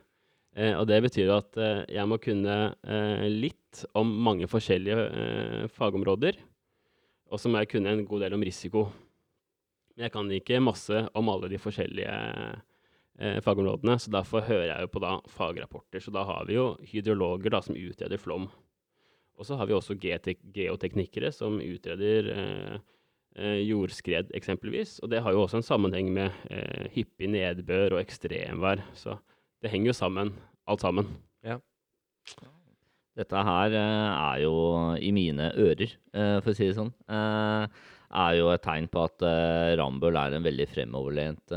Eh, 0.56 0.72
og 0.80 0.86
det 0.88 1.02
betyr 1.04 1.34
at 1.36 1.58
eh, 1.60 1.82
jeg 1.98 2.08
må 2.08 2.18
kunne 2.24 2.56
eh, 2.88 3.26
litt 3.28 3.82
om 3.98 4.12
mange 4.24 4.48
forskjellige 4.48 5.08
eh, 5.08 5.65
fagområder. 5.76 6.39
Og 7.28 7.41
så 7.41 7.52
må 7.52 7.60
jeg 7.60 7.74
kunne 7.74 7.91
en 7.91 8.06
god 8.08 8.24
del 8.24 8.38
om 8.38 8.46
risiko. 8.46 8.86
Men 9.96 10.08
jeg 10.08 10.13
kan 10.13 10.32
ikke 10.32 10.63
masse 10.63 11.02
om 11.18 11.32
alle 11.34 11.50
de 11.52 11.60
forskjellige 11.60 12.15
eh, 12.15 13.41
fagområdene, 13.44 13.98
så 14.00 14.13
derfor 14.15 14.48
hører 14.48 14.70
jeg 14.70 14.88
jo 14.88 14.94
på 14.96 15.04
da 15.04 15.18
fagrapporter. 15.36 16.04
Så 16.04 16.15
da 16.15 16.24
har 16.28 16.48
vi 16.48 16.56
jo 16.56 16.70
hydrologer 16.88 17.52
da, 17.52 17.63
som 17.65 17.76
utreder 17.76 18.22
flom. 18.22 18.48
Og 19.36 19.44
så 19.44 19.60
har 19.60 19.68
vi 19.68 19.76
også 19.76 19.98
geoteknikere 20.00 21.34
som 21.36 21.60
utreder 21.60 22.32
eh, 22.32 23.60
jordskred 23.68 24.32
eksempelvis. 24.39 25.02
Og 25.04 25.12
det 25.12 25.20
har 25.20 25.36
jo 25.36 25.44
også 25.44 25.60
en 25.60 25.68
sammenheng 25.68 26.13
med 26.15 26.32
hyppig 26.96 27.28
nedbør 27.34 27.98
og 27.98 28.06
ekstremvær. 28.06 28.86
Så 28.96 29.18
det 29.65 29.73
henger 29.73 29.89
jo 29.89 29.97
sammen, 29.97 30.36
alt 30.69 30.86
sammen. 30.86 31.10
Dette 33.15 33.41
her 33.47 33.71
eh, 33.71 34.08
er 34.12 34.39
jo 34.43 34.56
i 34.99 35.12
mine 35.15 35.54
ører, 35.56 35.93
eh, 36.12 36.38
for 36.43 36.51
å 36.51 36.56
si 36.58 36.67
det 36.67 36.75
sånn, 36.75 36.91
eh, 37.08 37.84
er 38.15 38.34
jo 38.36 38.49
et 38.51 38.63
tegn 38.63 38.89
på 38.91 39.06
at 39.08 39.23
Rambøll 39.80 40.19
er 40.19 40.36
en 40.36 40.43
veldig 40.45 40.67
fremoverlent 40.71 41.56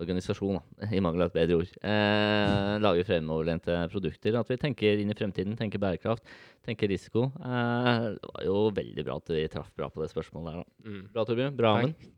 organisasjon, 0.00 0.56
da, 0.56 0.88
i 0.96 1.00
mangel 1.04 1.26
av 1.26 1.30
et 1.30 1.36
bedre 1.36 1.58
ord. 1.60 1.72
Eh, 1.84 2.74
lager 2.80 3.06
fremoverlente 3.08 3.76
produkter. 3.92 4.38
At 4.40 4.48
vi 4.48 4.56
tenker 4.60 5.00
inn 5.00 5.12
i 5.12 5.16
fremtiden, 5.16 5.58
tenker 5.58 5.82
bærekraft, 5.82 6.24
tenker 6.66 6.88
risiko. 6.90 7.26
Eh, 7.36 8.06
det 8.16 8.30
var 8.32 8.46
jo 8.46 8.62
veldig 8.76 9.04
bra 9.06 9.18
at 9.20 9.32
vi 9.36 9.44
traff 9.52 9.68
bra 9.76 9.90
på 9.92 10.00
det 10.02 10.10
spørsmålet 10.12 10.48
der. 10.48 10.62
da. 10.62 10.88
Mm. 10.88 11.02
Bra, 11.12 11.26
Torbjørn. 11.28 11.58
Bra, 11.58 11.74
Amund. 11.82 12.08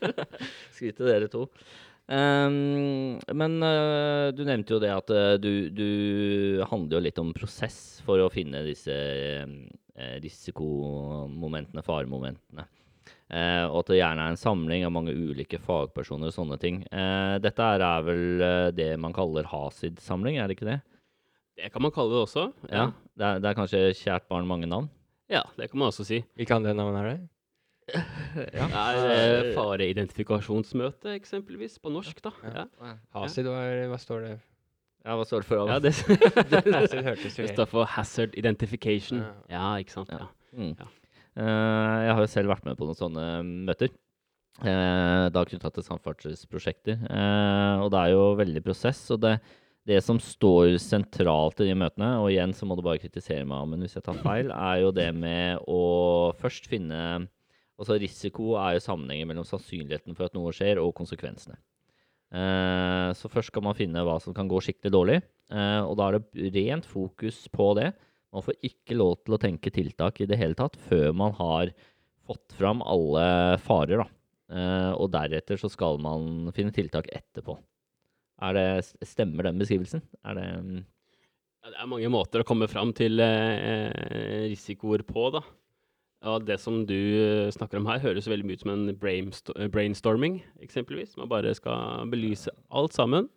Skryt 0.74 0.96
til 0.96 1.12
dere 1.12 1.28
to. 1.32 1.44
Ehm, 2.12 3.16
men 3.32 3.56
uh, 3.64 4.28
du 4.36 4.42
nevnte 4.44 4.76
jo 4.76 4.80
det 4.82 4.92
at 4.92 5.12
uh, 5.14 5.34
du, 5.40 5.70
du 5.72 6.60
handler 6.68 6.98
jo 6.98 7.04
litt 7.06 7.20
om 7.22 7.32
prosess 7.36 8.02
for 8.04 8.20
å 8.20 8.30
finne 8.32 8.60
disse 8.66 8.92
uh, 8.92 10.16
risikomomentene, 10.20 11.84
faremomentene. 11.86 12.66
Eh, 13.34 13.64
og 13.66 13.80
at 13.80 13.88
det 13.90 13.96
gjerne 13.98 14.24
er 14.26 14.34
en 14.34 14.38
samling 14.38 14.82
av 14.84 14.92
mange 14.94 15.14
ulike 15.16 15.58
fagpersoner 15.62 16.28
og 16.28 16.34
sånne 16.36 16.58
ting. 16.60 16.82
Eh, 16.92 17.36
dette 17.42 17.66
er, 17.66 17.82
er 17.82 18.04
vel 18.04 18.44
det 18.76 18.90
man 19.00 19.14
kaller 19.16 19.48
Hasid-samling, 19.48 20.36
er 20.38 20.50
det 20.50 20.58
ikke 20.58 20.68
det? 20.68 20.76
Det 21.56 21.70
kan 21.72 21.82
man 21.82 21.94
kalle 21.94 22.12
det 22.14 22.20
også. 22.26 22.44
Ja. 22.68 22.90
Det, 23.14 23.24
er, 23.24 23.40
det 23.40 23.48
er 23.50 23.56
kanskje 23.58 23.80
kjært 23.96 24.28
barn 24.30 24.46
mange 24.50 24.68
navn? 24.70 24.90
ja 25.32 25.40
det 25.56 25.70
kan 25.70 25.80
man 25.80 25.88
også 25.88 26.04
si. 26.06 26.20
Hvilke 26.36 26.58
andre 26.58 26.74
navn 26.76 26.98
er 27.00 27.08
det? 27.08 27.16
Ja. 28.34 28.66
Det 28.66 28.80
er 28.80 29.44
eh, 29.44 29.52
fareidentifikasjonsmøte, 29.54 31.12
eksempelvis, 31.14 31.76
på 31.78 31.92
norsk, 31.92 32.18
da. 32.24 32.32
Ja, 32.42 32.64
Hasid, 33.14 33.46
hva, 33.46 33.60
hva 33.92 33.98
står 34.00 34.24
det? 34.24 34.32
Ja, 35.04 35.14
hva 35.20 35.26
står 35.28 35.44
det 35.44 35.48
for? 35.50 35.68
ja 35.68 35.76
det, 35.84 35.92
det 37.44 37.52
står 37.54 37.68
for 37.70 37.86
hazard 37.94 38.34
identification. 38.40 39.20
Ja. 39.20 39.34
Ja, 39.52 39.66
ikke 39.84 39.94
sant. 39.98 40.10
Ja. 40.10 40.30
Mm. 40.56 40.72
Ja. 40.80 40.88
Eh, 41.34 41.98
jeg 42.06 42.16
har 42.16 42.24
jo 42.24 42.32
selv 42.32 42.54
vært 42.54 42.66
med 42.66 42.78
på 42.80 42.88
noen 42.88 42.98
sånne 42.98 43.28
møter. 43.68 43.92
Uh, 44.62 45.26
da 45.34 45.42
knytta 45.42 45.66
til 45.74 45.82
samferdselsprosjekter. 45.82 47.00
Uh, 47.10 47.82
og 47.82 47.88
det 47.90 48.00
er 48.00 48.12
jo 48.12 48.26
veldig 48.38 48.62
prosess. 48.62 49.00
Og 49.10 49.18
det, 49.24 49.32
det 49.88 49.98
som 50.06 50.20
står 50.22 50.76
sentralt 50.82 51.58
i 51.60 51.66
de 51.68 51.74
møtene, 51.78 52.12
og 52.22 52.30
igjen 52.30 52.54
så 52.54 52.68
må 52.68 52.76
du 52.78 52.84
bare 52.86 53.02
kritisere 53.02 53.42
meg 53.48 53.66
men 53.72 53.82
hvis 53.82 53.98
jeg 53.98 54.06
tar 54.06 54.20
feil, 54.22 54.52
er 54.54 54.84
jo 54.84 54.92
det 54.94 55.08
med 55.16 55.58
å 55.66 55.80
først 56.38 56.70
finne 56.70 57.00
Altså 57.80 57.98
risiko 57.98 58.54
er 58.60 58.76
jo 58.76 58.84
sammenhengen 58.84 59.30
mellom 59.30 59.46
sannsynligheten 59.48 60.14
for 60.14 60.28
at 60.28 60.36
noe 60.36 60.52
skjer, 60.54 60.78
og 60.82 60.94
konsekvensene. 60.98 61.56
Eh, 62.34 63.10
så 63.14 63.30
først 63.30 63.52
skal 63.52 63.64
man 63.66 63.76
finne 63.78 64.02
hva 64.06 64.16
som 64.22 64.34
kan 64.34 64.48
gå 64.50 64.60
skikkelig 64.62 64.92
dårlig, 64.94 65.20
eh, 65.54 65.80
og 65.82 65.96
da 65.98 66.08
er 66.08 66.18
det 66.20 66.52
rent 66.54 66.86
fokus 66.88 67.44
på 67.54 67.72
det. 67.78 67.92
Man 68.34 68.42
får 68.42 68.58
ikke 68.66 68.96
lov 68.98 69.18
til 69.22 69.36
å 69.36 69.42
tenke 69.42 69.70
tiltak 69.74 70.18
i 70.22 70.26
det 70.30 70.38
hele 70.40 70.58
tatt 70.58 70.78
før 70.88 71.12
man 71.14 71.34
har 71.38 71.70
fått 72.26 72.56
fram 72.58 72.82
alle 72.82 73.58
farer, 73.62 74.02
da. 74.02 74.08
Eh, 74.54 74.92
og 74.98 75.12
deretter 75.14 75.60
så 75.60 75.70
skal 75.72 76.00
man 76.02 76.50
finne 76.56 76.74
tiltak 76.74 77.08
etterpå. 77.14 77.56
Er 78.44 78.56
det, 78.56 78.66
stemmer 79.06 79.46
den 79.46 79.60
beskrivelsen? 79.60 80.02
Er 80.26 80.38
det 80.38 80.48
mm, 80.62 80.80
Ja, 81.64 81.70
det 81.70 81.78
er 81.80 81.88
mange 81.88 82.10
måter 82.12 82.42
å 82.42 82.46
komme 82.46 82.68
fram 82.68 82.90
til 82.96 83.22
eh, 83.24 84.50
risikoer 84.50 85.06
på, 85.06 85.30
da. 85.32 85.44
Og 86.24 86.44
det 86.48 86.56
som 86.62 86.82
du 86.88 86.96
eh, 86.96 87.52
snakker 87.52 87.80
om 87.80 87.88
her, 87.90 88.00
høres 88.04 88.28
veldig 88.30 88.46
mye 88.48 88.56
ut 88.56 88.64
som 88.64 88.72
en 88.72 88.84
eh, 88.88 89.66
brainstorming, 89.68 90.38
eksempelvis. 90.64 91.18
Man 91.20 91.30
bare 91.30 91.52
skal 91.56 92.08
belyse 92.12 92.52
alt 92.72 92.96
sammen. 92.96 93.28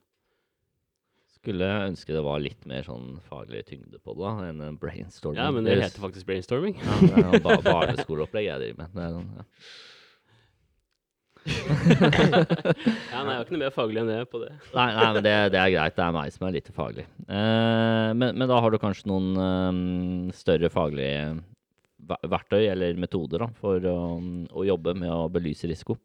Skulle 1.38 1.68
ønske 1.88 2.16
det 2.16 2.24
var 2.26 2.40
litt 2.42 2.64
mer 2.68 2.88
sånn 2.88 3.20
faglig 3.28 3.66
tyngde 3.68 4.00
på 4.00 4.16
det 4.16 4.24
da, 4.24 4.32
enn 4.48 4.64
en 4.64 4.80
brainstorming. 4.80 5.42
Ja, 5.42 5.52
men 5.54 5.68
det 5.68 5.78
heter 5.82 6.02
faktisk 6.04 6.30
brainstorming. 6.30 6.80
Ja, 6.80 6.96
det 7.04 7.12
er 7.12 7.28
noe 7.28 7.44
ba 7.44 7.60
barneskoleopplegg 7.68 8.48
jeg 8.48 8.64
driver 8.64 8.82
med. 8.82 8.96
Det 8.96 9.12
sånn, 9.18 9.30
ja. 9.38 9.46
Ja, 11.48 13.22
nei, 13.24 13.32
jeg 13.32 13.38
har 13.38 13.44
ikke 13.46 13.54
noe 13.56 13.62
mer 13.62 13.76
faglig 13.76 14.02
enn 14.02 14.10
det 14.12 14.18
på 14.32 14.42
det. 14.42 14.50
Nei, 14.74 14.88
nei, 14.96 15.06
men 15.16 15.22
det, 15.24 15.36
det 15.54 15.60
er 15.62 15.76
greit. 15.76 15.96
Det 16.00 16.04
er 16.08 16.16
meg 16.16 16.34
som 16.36 16.48
er 16.48 16.56
litt 16.58 16.72
faglig. 16.76 17.06
Eh, 17.28 18.10
men, 18.16 18.32
men 18.32 18.48
da 18.50 18.60
har 18.64 18.74
du 18.74 18.80
kanskje 18.82 19.12
noen 19.12 19.30
um, 19.38 20.34
større 20.36 20.72
faglige 20.74 21.38
verktøy 22.08 22.68
eller 22.68 23.00
metoder 23.00 23.46
da, 23.46 23.50
for 23.60 23.84
å, 23.90 23.98
å 24.52 24.68
jobbe 24.68 24.96
med 24.98 25.12
å 25.14 25.28
belyse 25.32 25.70
risiko. 25.70 25.98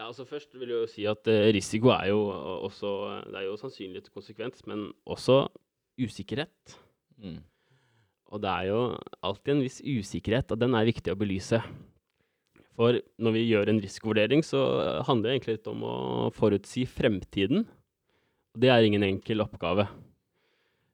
Ja, 0.00 0.08
altså 0.08 0.24
Først 0.24 0.54
vil 0.56 0.70
jeg 0.72 0.78
jo 0.78 0.88
si 0.88 1.04
at 1.10 1.28
eh, 1.28 1.50
risiko 1.52 1.90
er 1.92 2.06
jo 2.08 2.22
også 2.64 2.90
Det 3.28 3.36
er 3.36 3.46
jo 3.50 3.58
sannsynlighet 3.60 4.08
og 4.08 4.20
konsekvens, 4.22 4.62
men 4.64 4.86
også 5.04 5.42
usikkerhet. 6.00 6.76
Mm. 7.20 7.42
Og 8.32 8.40
det 8.40 8.50
er 8.50 8.68
jo 8.70 8.80
alltid 9.26 9.52
en 9.52 9.64
viss 9.66 9.80
usikkerhet, 9.84 10.54
og 10.54 10.60
den 10.62 10.76
er 10.78 10.88
viktig 10.88 11.12
å 11.12 11.18
belyse. 11.20 11.60
For 12.78 12.96
når 13.20 13.34
vi 13.36 13.42
gjør 13.50 13.72
en 13.72 13.80
risikovurdering, 13.82 14.44
så 14.46 14.60
handler 15.04 15.28
det 15.28 15.34
egentlig 15.34 15.56
litt 15.58 15.68
om 15.68 15.82
å 15.84 15.96
forutsi 16.32 16.86
fremtiden. 16.88 17.66
Og 18.54 18.62
det 18.64 18.70
er 18.72 18.86
ingen 18.86 19.04
enkel 19.04 19.44
oppgave. 19.44 19.84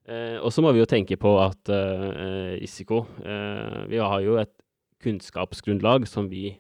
Eh, 0.07 0.37
og 0.39 0.53
så 0.55 0.63
må 0.63 0.71
vi 0.75 0.79
jo 0.79 0.87
tenke 0.87 1.17
på 1.19 1.33
at 1.43 1.67
eh, 1.75 2.55
risiko 2.61 3.01
eh, 3.27 3.81
Vi 3.91 3.99
har 3.99 4.21
jo 4.23 4.37
et 4.39 4.53
kunnskapsgrunnlag 5.03 6.07
som 6.07 6.29
vi 6.31 6.53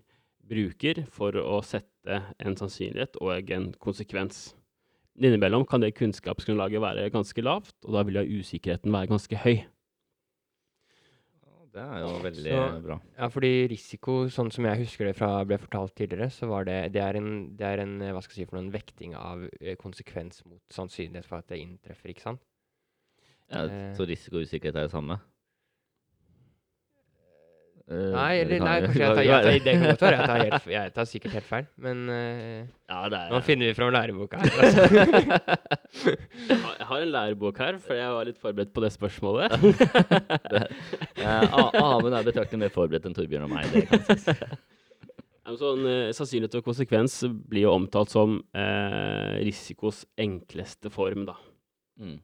bruker 0.46 1.04
for 1.14 1.34
å 1.38 1.60
sette 1.66 2.20
en 2.42 2.56
sannsynlighet 2.58 3.16
og 3.22 3.50
en 3.54 3.70
konsekvens. 3.82 4.50
Innimellom 5.16 5.64
kan 5.66 5.82
det 5.82 5.94
kunnskapsgrunnlaget 5.96 6.82
være 6.82 7.06
ganske 7.14 7.42
lavt, 7.42 7.74
og 7.86 7.96
da 7.96 8.02
vil 8.06 8.20
jo 8.20 8.42
usikkerheten 8.42 8.92
være 8.94 9.10
ganske 9.10 9.40
høy. 9.42 9.56
Det 11.76 11.84
er 11.84 11.98
jo 12.00 12.10
veldig 12.24 12.52
Så- 12.52 12.82
bra. 12.84 13.00
Ja, 13.18 13.28
fordi 13.28 13.68
risiko, 13.68 14.28
sånn 14.32 14.50
som 14.52 14.64
jeg 14.64 14.78
husker 14.86 15.04
det 15.06 15.16
fra 15.16 15.44
ble 15.44 15.58
fortalt 15.58 15.94
tidligere, 15.94 16.30
så 16.30 16.48
var 16.48 16.64
det 16.64 16.92
Det 16.92 17.02
er 17.02 17.16
en, 17.16 17.56
det 17.56 17.66
er 17.66 17.80
en 17.80 18.00
eh, 18.02 18.12
hva 18.12 18.22
skal 18.22 18.36
jeg 18.36 18.46
si 18.46 18.50
for 18.50 18.56
noe, 18.56 18.64
en 18.66 18.72
vekting 18.72 19.14
av 19.14 19.48
eh, 19.60 19.74
konsekvens 19.76 20.44
mot 20.46 20.62
sannsynlighet 20.70 21.26
for 21.26 21.38
at 21.38 21.48
det 21.48 21.58
inntreffer, 21.60 22.08
ikke 22.08 22.22
sant? 22.22 22.40
Ja, 23.52 23.64
Eh. 23.70 23.94
så 23.94 24.06
risiko 24.08 24.36
og 24.40 24.42
usikkerhet 24.48 24.74
er 24.76 24.86
det 24.88 24.90
samme? 24.94 25.20
Uh, 27.86 28.10
Nei, 28.10 28.40
eller 28.42 28.58
nei, 28.66 28.80
kanskje 28.82 28.98
jeg 28.98 29.14
tar, 29.14 29.22
jeg 29.28 29.42
tar, 29.44 29.58
det 29.62 29.72
kan 29.76 29.82
godt 29.86 30.00
være 30.02 30.16
jeg 30.16 30.26
tar, 30.26 30.40
helt, 30.42 30.64
jeg 30.72 30.92
tar 30.96 31.06
sikkert 31.06 31.34
helt 31.36 31.46
feil, 31.46 31.66
men 31.84 32.00
uh, 32.10 32.64
Ja, 32.90 33.02
det 33.12 33.20
er 33.20 33.30
nå 33.30 33.38
finner 33.46 33.68
vi 33.70 33.76
fram 33.78 33.92
læreboka 33.94 34.40
her. 34.42 34.50
Altså. 34.58 34.82
Jeg 36.46 36.88
har- 36.90 37.02
en 37.04 37.12
lærebok 37.14 37.58
her, 37.62 37.78
for 37.82 37.94
jeg 37.94 38.10
var 38.14 38.24
litt 38.26 38.38
forberedt 38.42 38.72
på 38.74 38.82
det 38.82 38.90
spørsmålet. 38.94 39.54
A- 41.26 41.70
Amund 41.78 42.14
er 42.14 42.26
betraktelig 42.26 42.60
mer 42.64 42.72
forberedt 42.74 43.06
enn 43.08 43.14
Torbjørn 43.16 43.46
og 43.46 43.50
meg. 43.54 43.70
Det 43.72 43.86
kan 43.88 44.02
sies. 44.06 44.26
Sånn, 45.62 45.82
sannsynlighet 46.14 46.58
og 46.60 46.66
konsekvens 46.66 47.16
blir 47.48 47.64
jo 47.68 47.72
omtalt 47.74 48.10
som 48.12 48.36
eh, 48.54 49.38
risikos 49.46 50.02
enkleste 50.18 50.90
form, 50.94 51.24
da. 51.30 51.36
Mm. 52.02 52.18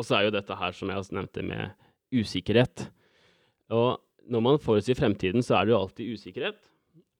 Og 0.00 0.06
så 0.06 0.16
er 0.16 0.26
jo 0.26 0.34
dette 0.34 0.56
her, 0.56 0.72
som 0.76 0.90
jeg 0.92 1.10
nevnte, 1.12 1.44
med 1.44 1.76
usikkerhet. 2.16 2.88
Og 3.76 4.00
når 4.30 4.44
man 4.46 4.60
forutsier 4.62 4.98
fremtiden, 4.98 5.44
så 5.44 5.58
er 5.58 5.68
det 5.68 5.74
jo 5.74 5.80
alltid 5.82 6.14
usikkerhet. 6.16 6.70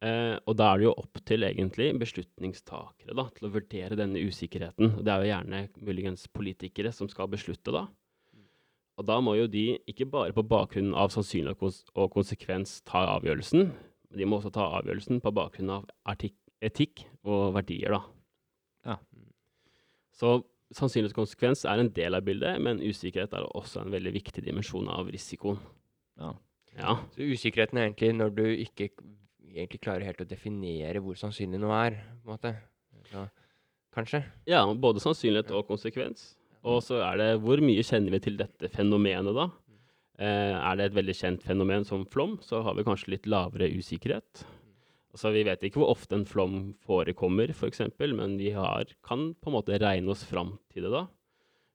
Eh, 0.00 0.36
og 0.48 0.56
da 0.56 0.70
er 0.70 0.80
det 0.80 0.86
jo 0.86 0.96
opp 0.96 1.20
til 1.28 1.44
egentlig 1.44 1.90
beslutningstakere 2.00 3.12
da, 3.16 3.26
til 3.36 3.46
å 3.50 3.52
vurdere 3.52 3.98
denne 4.00 4.22
usikkerheten. 4.24 4.94
Og 4.96 5.04
det 5.04 5.12
er 5.12 5.20
jo 5.20 5.32
gjerne 5.34 5.62
muligens 5.84 6.24
politikere 6.32 6.92
som 6.96 7.10
skal 7.12 7.28
beslutte 7.32 7.74
da. 7.74 7.84
Og 9.00 9.06
da 9.08 9.16
må 9.24 9.36
jo 9.36 9.46
de 9.48 9.78
ikke 9.88 10.08
bare 10.12 10.34
på 10.36 10.44
bakgrunn 10.44 10.94
av 10.96 11.12
sannsynlighet 11.12 11.56
og 11.56 11.60
kons- 11.62 11.92
og 11.94 12.10
konsekvens 12.16 12.80
ta 12.88 13.06
avgjørelsen, 13.16 13.70
de 14.16 14.26
må 14.26 14.40
også 14.40 14.52
ta 14.54 14.66
avgjørelsen 14.80 15.20
på 15.22 15.32
bakgrunn 15.32 15.70
av 15.72 15.86
etikk 16.10 17.04
og 17.24 17.54
verdier, 17.54 17.94
da. 17.94 18.00
Ja. 18.90 18.96
Så 20.16 20.40
sannsynlighet 20.76 21.14
og 21.16 21.22
konsekvens 21.24 21.64
er 21.68 21.82
en 21.82 21.90
del 21.94 22.16
av 22.16 22.24
bildet, 22.26 22.60
men 22.62 22.82
usikkerhet 22.82 23.34
er 23.36 23.46
også 23.58 23.82
en 23.82 23.94
veldig 23.94 24.12
viktig 24.14 24.44
dimensjon 24.46 24.88
av 24.92 25.10
risikoen. 25.10 25.58
Ja. 26.20 26.34
Ja. 26.78 26.96
Så 27.16 27.26
usikkerheten 27.26 27.78
er 27.78 27.88
egentlig 27.88 28.12
når 28.14 28.34
du 28.36 28.44
ikke 28.46 28.90
egentlig 29.50 29.80
klarer 29.82 30.06
helt 30.06 30.22
å 30.22 30.28
definere 30.28 31.02
hvor 31.02 31.18
sannsynlig 31.18 31.58
noe 31.62 31.78
er, 31.88 31.96
på 32.22 32.30
en 32.30 32.36
måte. 32.36 32.52
Så, 33.10 33.24
kanskje. 33.96 34.22
ja, 34.46 34.62
både 34.70 35.02
sannsynlighet 35.02 35.50
og 35.56 35.66
konsekvens. 35.70 36.34
Og 36.60 36.82
så 36.84 37.00
er 37.02 37.18
det 37.18 37.28
hvor 37.42 37.62
mye 37.64 37.82
kjenner 37.86 38.14
vi 38.14 38.22
til 38.22 38.38
dette 38.38 38.70
fenomenet, 38.70 39.34
da? 39.34 39.48
Eh, 40.20 40.54
er 40.54 40.76
det 40.76 40.90
et 40.90 40.96
veldig 40.98 41.16
kjent 41.16 41.44
fenomen 41.46 41.86
som 41.88 42.04
flom, 42.12 42.36
så 42.44 42.60
har 42.66 42.76
vi 42.76 42.84
kanskje 42.86 43.14
litt 43.14 43.28
lavere 43.30 43.70
usikkerhet. 43.72 44.44
Altså, 45.10 45.32
vi 45.34 45.42
vet 45.46 45.64
ikke 45.66 45.80
hvor 45.82 45.90
ofte 45.90 46.14
en 46.14 46.26
flom 46.28 46.58
forekommer, 46.86 47.50
f.eks., 47.50 47.82
men 47.98 48.36
vi 48.38 48.52
har, 48.54 48.92
kan 49.06 49.32
på 49.34 49.50
en 49.50 49.56
måte 49.56 49.78
regne 49.82 50.12
oss 50.14 50.22
fram 50.28 50.54
til 50.70 50.86
det 50.86 50.92
da. 50.94 51.08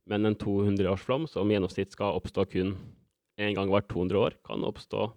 Men 0.08 0.30
en 0.30 0.38
200-årsflom 0.40 1.26
som 1.28 1.50
i 1.50 1.58
gjennomsnitt 1.58 1.96
skal 1.96 2.16
oppstå 2.16 2.46
kun 2.54 2.76
en 3.42 3.58
gang 3.58 3.72
hvert 3.72 3.90
200 3.92 4.22
år, 4.22 4.38
kan 4.46 4.64
oppstå 4.64 5.10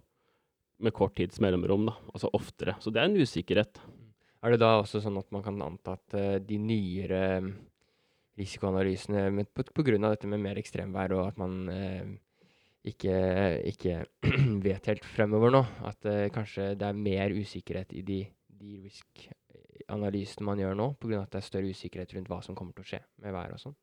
med 0.83 0.95
kort 0.95 1.15
tids 1.19 1.39
mellomrom, 1.43 1.87
da. 1.89 1.95
altså 2.13 2.31
oftere. 2.35 2.75
Så 2.83 2.91
det 2.91 3.01
er 3.01 3.09
en 3.09 3.19
usikkerhet. 3.19 3.79
Er 4.43 4.53
det 4.53 4.61
da 4.61 4.77
også 4.79 5.01
sånn 5.03 5.19
at 5.19 5.27
man 5.35 5.43
kan 5.43 5.59
anta 5.63 5.97
at 5.97 6.15
eh, 6.15 6.37
de 6.43 6.59
nyere 6.63 7.23
mm, 7.43 7.49
risikoanalysene 8.39 9.45
pga. 9.51 9.97
dette 10.07 10.29
med 10.31 10.43
mer 10.43 10.59
ekstremvær, 10.59 11.15
og 11.17 11.25
at 11.27 11.39
man 11.39 11.57
eh, 11.73 12.13
ikke, 12.87 13.15
ikke 13.69 13.99
vet 14.65 14.89
helt 14.91 15.05
fremover 15.05 15.53
nå, 15.53 15.63
at 15.89 16.07
uh, 16.07 16.25
kanskje 16.33 16.73
det 16.79 16.87
er 16.87 17.03
mer 17.07 17.35
usikkerhet 17.35 17.93
i 17.97 18.05
de, 18.07 18.21
de 18.61 18.79
risk-analysene 18.85 20.47
man 20.47 20.63
gjør 20.63 20.79
nå, 20.79 20.89
av 20.95 21.15
at 21.19 21.35
det 21.35 21.41
er 21.41 21.47
større 21.49 21.75
usikkerhet 21.75 22.15
rundt 22.15 22.31
hva 22.31 22.41
som 22.45 22.57
kommer 22.57 22.77
til 22.77 22.87
å 22.87 22.91
skje 22.93 23.01
med 23.23 23.35
vær 23.35 23.55
og 23.55 23.63
sånn? 23.63 23.77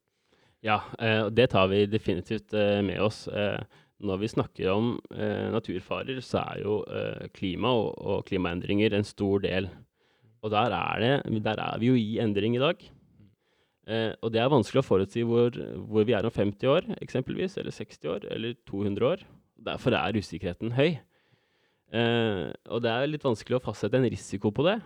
Ja, 0.65 0.81
og 0.97 1.29
uh, 1.29 1.35
det 1.37 1.51
tar 1.53 1.69
vi 1.71 1.85
definitivt 1.91 2.57
uh, 2.57 2.81
med 2.85 3.03
oss. 3.05 3.27
Eh, 3.29 3.61
når 4.05 4.21
vi 4.21 4.29
snakker 4.29 4.71
om 4.75 4.91
eh, 5.15 5.49
naturfarer, 5.53 6.21
så 6.21 6.43
er 6.43 6.63
jo 6.65 6.81
eh, 6.85 7.29
klima 7.33 7.73
og, 7.73 7.95
og 7.97 8.27
klimaendringer 8.29 8.97
en 8.97 9.07
stor 9.09 9.41
del. 9.45 9.71
Og 10.45 10.53
der 10.53 10.75
er, 10.77 11.01
det, 11.25 11.43
der 11.45 11.63
er 11.63 11.81
vi 11.81 11.91
jo 11.91 11.97
i 11.97 12.19
endring 12.23 12.59
i 12.59 12.63
dag. 12.63 12.83
Eh, 13.87 14.13
og 14.19 14.33
det 14.35 14.41
er 14.43 14.51
vanskelig 14.51 14.83
å 14.83 14.87
forutsi 14.87 15.23
hvor, 15.27 15.55
hvor 15.87 16.07
vi 16.07 16.15
er 16.17 16.27
om 16.27 16.35
50 16.35 16.71
år, 16.71 16.89
eksempelvis, 17.05 17.55
eller 17.61 17.75
60 17.75 18.11
år, 18.11 18.27
eller 18.35 18.57
200 18.67 19.07
år. 19.07 19.23
Derfor 19.69 19.95
er 19.99 20.19
usikkerheten 20.19 20.75
høy. 20.77 20.99
Eh, 21.95 22.45
og 22.67 22.83
det 22.83 22.93
er 22.93 23.11
litt 23.11 23.27
vanskelig 23.27 23.61
å 23.61 23.65
fastsette 23.69 23.99
en 24.01 24.09
risiko 24.11 24.51
på 24.55 24.67
det. 24.67 24.81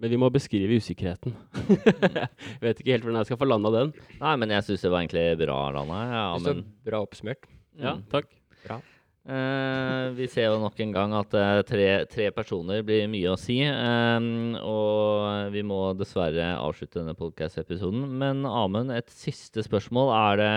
Men 0.00 0.14
vi 0.14 0.18
må 0.18 0.30
beskrive 0.32 0.78
usikkerheten. 0.80 1.34
jeg 1.76 2.62
vet 2.62 2.80
ikke 2.80 2.94
helt 2.94 3.04
hvordan 3.04 3.20
jeg 3.20 3.28
skal 3.28 3.40
få 3.42 3.50
landa 3.50 3.72
den. 3.74 3.92
Nei, 4.18 4.36
men 4.40 4.54
jeg 4.56 4.66
syns 4.66 4.86
det 4.86 4.92
var 4.94 5.04
egentlig 5.04 5.26
bra, 5.42 5.58
Rana. 5.76 5.98
Ja, 6.08 6.24
men, 6.40 6.64
bra 6.86 7.02
oppsummert. 7.04 7.44
Ja, 7.80 7.98
takk. 8.10 8.32
takk. 8.64 8.88
Eh, 9.20 10.06
vi 10.16 10.24
ser 10.32 10.46
jo 10.48 10.56
nok 10.62 10.78
en 10.80 10.92
gang 10.94 11.12
at 11.18 11.34
eh, 11.36 11.58
tre, 11.68 11.88
tre 12.08 12.30
personer 12.32 12.80
blir 12.86 13.04
mye 13.12 13.28
å 13.34 13.36
si. 13.38 13.58
eh, 13.62 14.28
og 14.64 15.52
vi 15.52 15.60
må 15.66 15.92
dessverre 15.98 16.54
avslutte 16.56 17.02
denne 17.02 17.14
podcast-episoden. 17.18 18.06
Men 18.22 18.42
Amund, 18.48 18.90
et 18.96 19.12
siste 19.12 19.62
spørsmål. 19.66 20.12
Er 20.16 20.40
det 20.40 20.52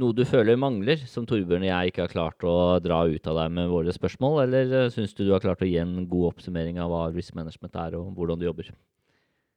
noe 0.00 0.12
du 0.16 0.24
føler 0.28 0.60
mangler, 0.60 1.00
som 1.08 1.24
Torbjørn 1.26 1.64
og 1.64 1.70
jeg 1.70 1.92
ikke 1.94 2.04
har 2.04 2.12
klart 2.12 2.44
å 2.46 2.56
dra 2.84 3.02
ut 3.08 3.30
av 3.32 3.40
deg 3.40 3.56
med 3.56 3.72
våre 3.72 3.94
spørsmål? 3.96 4.42
Eller 4.44 4.76
uh, 4.84 4.90
syns 4.92 5.16
du 5.16 5.24
du 5.24 5.32
har 5.32 5.42
klart 5.42 5.64
å 5.64 5.68
gi 5.68 5.80
en 5.80 6.02
god 6.10 6.34
oppsummering 6.34 6.78
av 6.84 6.92
hva 6.92 7.06
risk 7.14 7.34
management 7.38 7.80
er, 7.80 7.96
og 7.98 8.12
hvordan 8.18 8.40
du 8.40 8.46
jobber? 8.50 8.68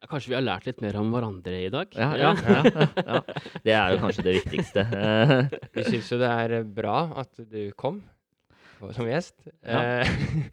Kanskje 0.07 0.29
vi 0.29 0.35
har 0.37 0.45
lært 0.45 0.67
litt 0.69 0.79
mer 0.83 0.95
om 1.01 1.09
hverandre 1.11 1.55
i 1.65 1.71
dag? 1.73 1.89
Ja, 1.97 2.11
ja, 2.15 2.33
ja, 2.37 2.83
ja. 3.01 3.21
Det 3.65 3.73
er 3.73 3.95
jo 3.95 4.03
kanskje 4.03 4.23
det 4.27 4.35
viktigste. 4.39 4.83
Eh, 4.93 5.55
Vi 5.73 5.83
syns 5.89 6.11
jo 6.13 6.19
det 6.21 6.29
er 6.29 6.53
eh, 6.61 6.67
bra 6.69 6.99
at 7.17 7.33
du 7.49 7.73
kom 7.75 7.97
som 8.95 9.07
gjest. 9.09 9.35
Ja. 9.65 10.03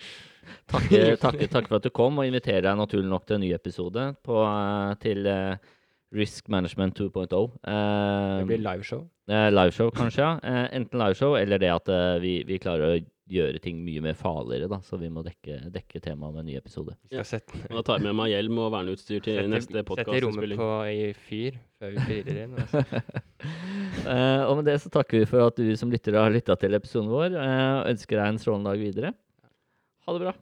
takk, 0.70 0.88
takk, 0.88 1.20
takke, 1.22 1.48
takke 1.52 1.68
for 1.70 1.78
at 1.80 1.86
du 1.86 1.92
kom, 1.94 2.18
og 2.20 2.28
inviterer 2.28 2.64
deg 2.66 2.78
naturlig 2.80 3.10
nok 3.10 3.24
til 3.28 3.38
en 3.38 3.44
ny 3.46 3.52
episode 3.56 4.08
på, 4.26 4.42
eh, 4.44 4.92
til 5.04 5.26
eh, 5.30 5.72
Risk 6.14 6.48
Management 6.52 6.98
2.0. 7.00 7.26
Eh, 7.66 8.38
det 8.40 8.46
blir 8.50 8.62
liveshow. 8.64 9.06
eh, 9.28 9.48
liveshow, 9.54 9.90
kanskje. 9.94 10.22
ja. 10.22 10.36
Eh, 10.42 10.68
enten 10.78 11.00
liveshow 11.00 11.34
eller 11.40 11.58
det 11.62 11.72
at 11.74 11.88
eh, 11.90 12.20
vi, 12.22 12.34
vi 12.48 12.60
klarer 12.62 12.92
å 12.98 13.02
gjøre 13.30 13.60
ting 13.64 13.78
mye 13.84 14.02
mer 14.04 14.16
farligere, 14.18 14.68
da, 14.68 14.78
så 14.84 14.98
vi 15.00 15.08
må 15.12 15.22
dekke, 15.24 15.56
dekke 15.72 16.00
temaet 16.04 16.34
med 16.34 16.42
en 16.42 16.48
ny 16.50 16.56
episode. 16.58 16.96
Og 17.08 17.22
Da 17.22 17.82
tar 17.86 17.98
jeg 17.98 18.06
med 18.06 18.18
meg 18.20 18.32
hjelm 18.34 18.60
og 18.60 18.72
verneutstyr 18.74 19.22
til 19.24 19.38
sette, 19.38 19.52
neste 19.54 19.84
sette 19.84 20.20
rommet 20.26 20.56
på 20.60 20.70
i 20.90 21.06
fyr 21.26 21.58
før 21.80 21.94
vi 21.94 22.06
fyrer 22.10 22.42
inn. 22.46 22.58
Altså. 22.60 22.84
Eh, 24.04 24.42
og 24.44 24.58
med 24.58 24.66
det 24.68 24.74
så 24.82 24.90
takker 24.92 25.20
vi 25.20 25.26
for 25.28 25.46
at 25.46 25.56
du 25.56 25.68
som 25.80 25.88
lytter 25.92 26.16
har 26.18 26.32
lytta 26.32 26.56
til 26.60 26.76
episoden 26.76 27.08
vår. 27.12 27.36
Uh, 27.36 27.84
ønsker 27.88 28.18
deg 28.18 28.32
en 28.32 28.40
strålende 28.42 28.72
dag 28.72 28.82
videre. 28.82 29.12
Ha 30.04 30.16
det 30.16 30.24
bra. 30.26 30.34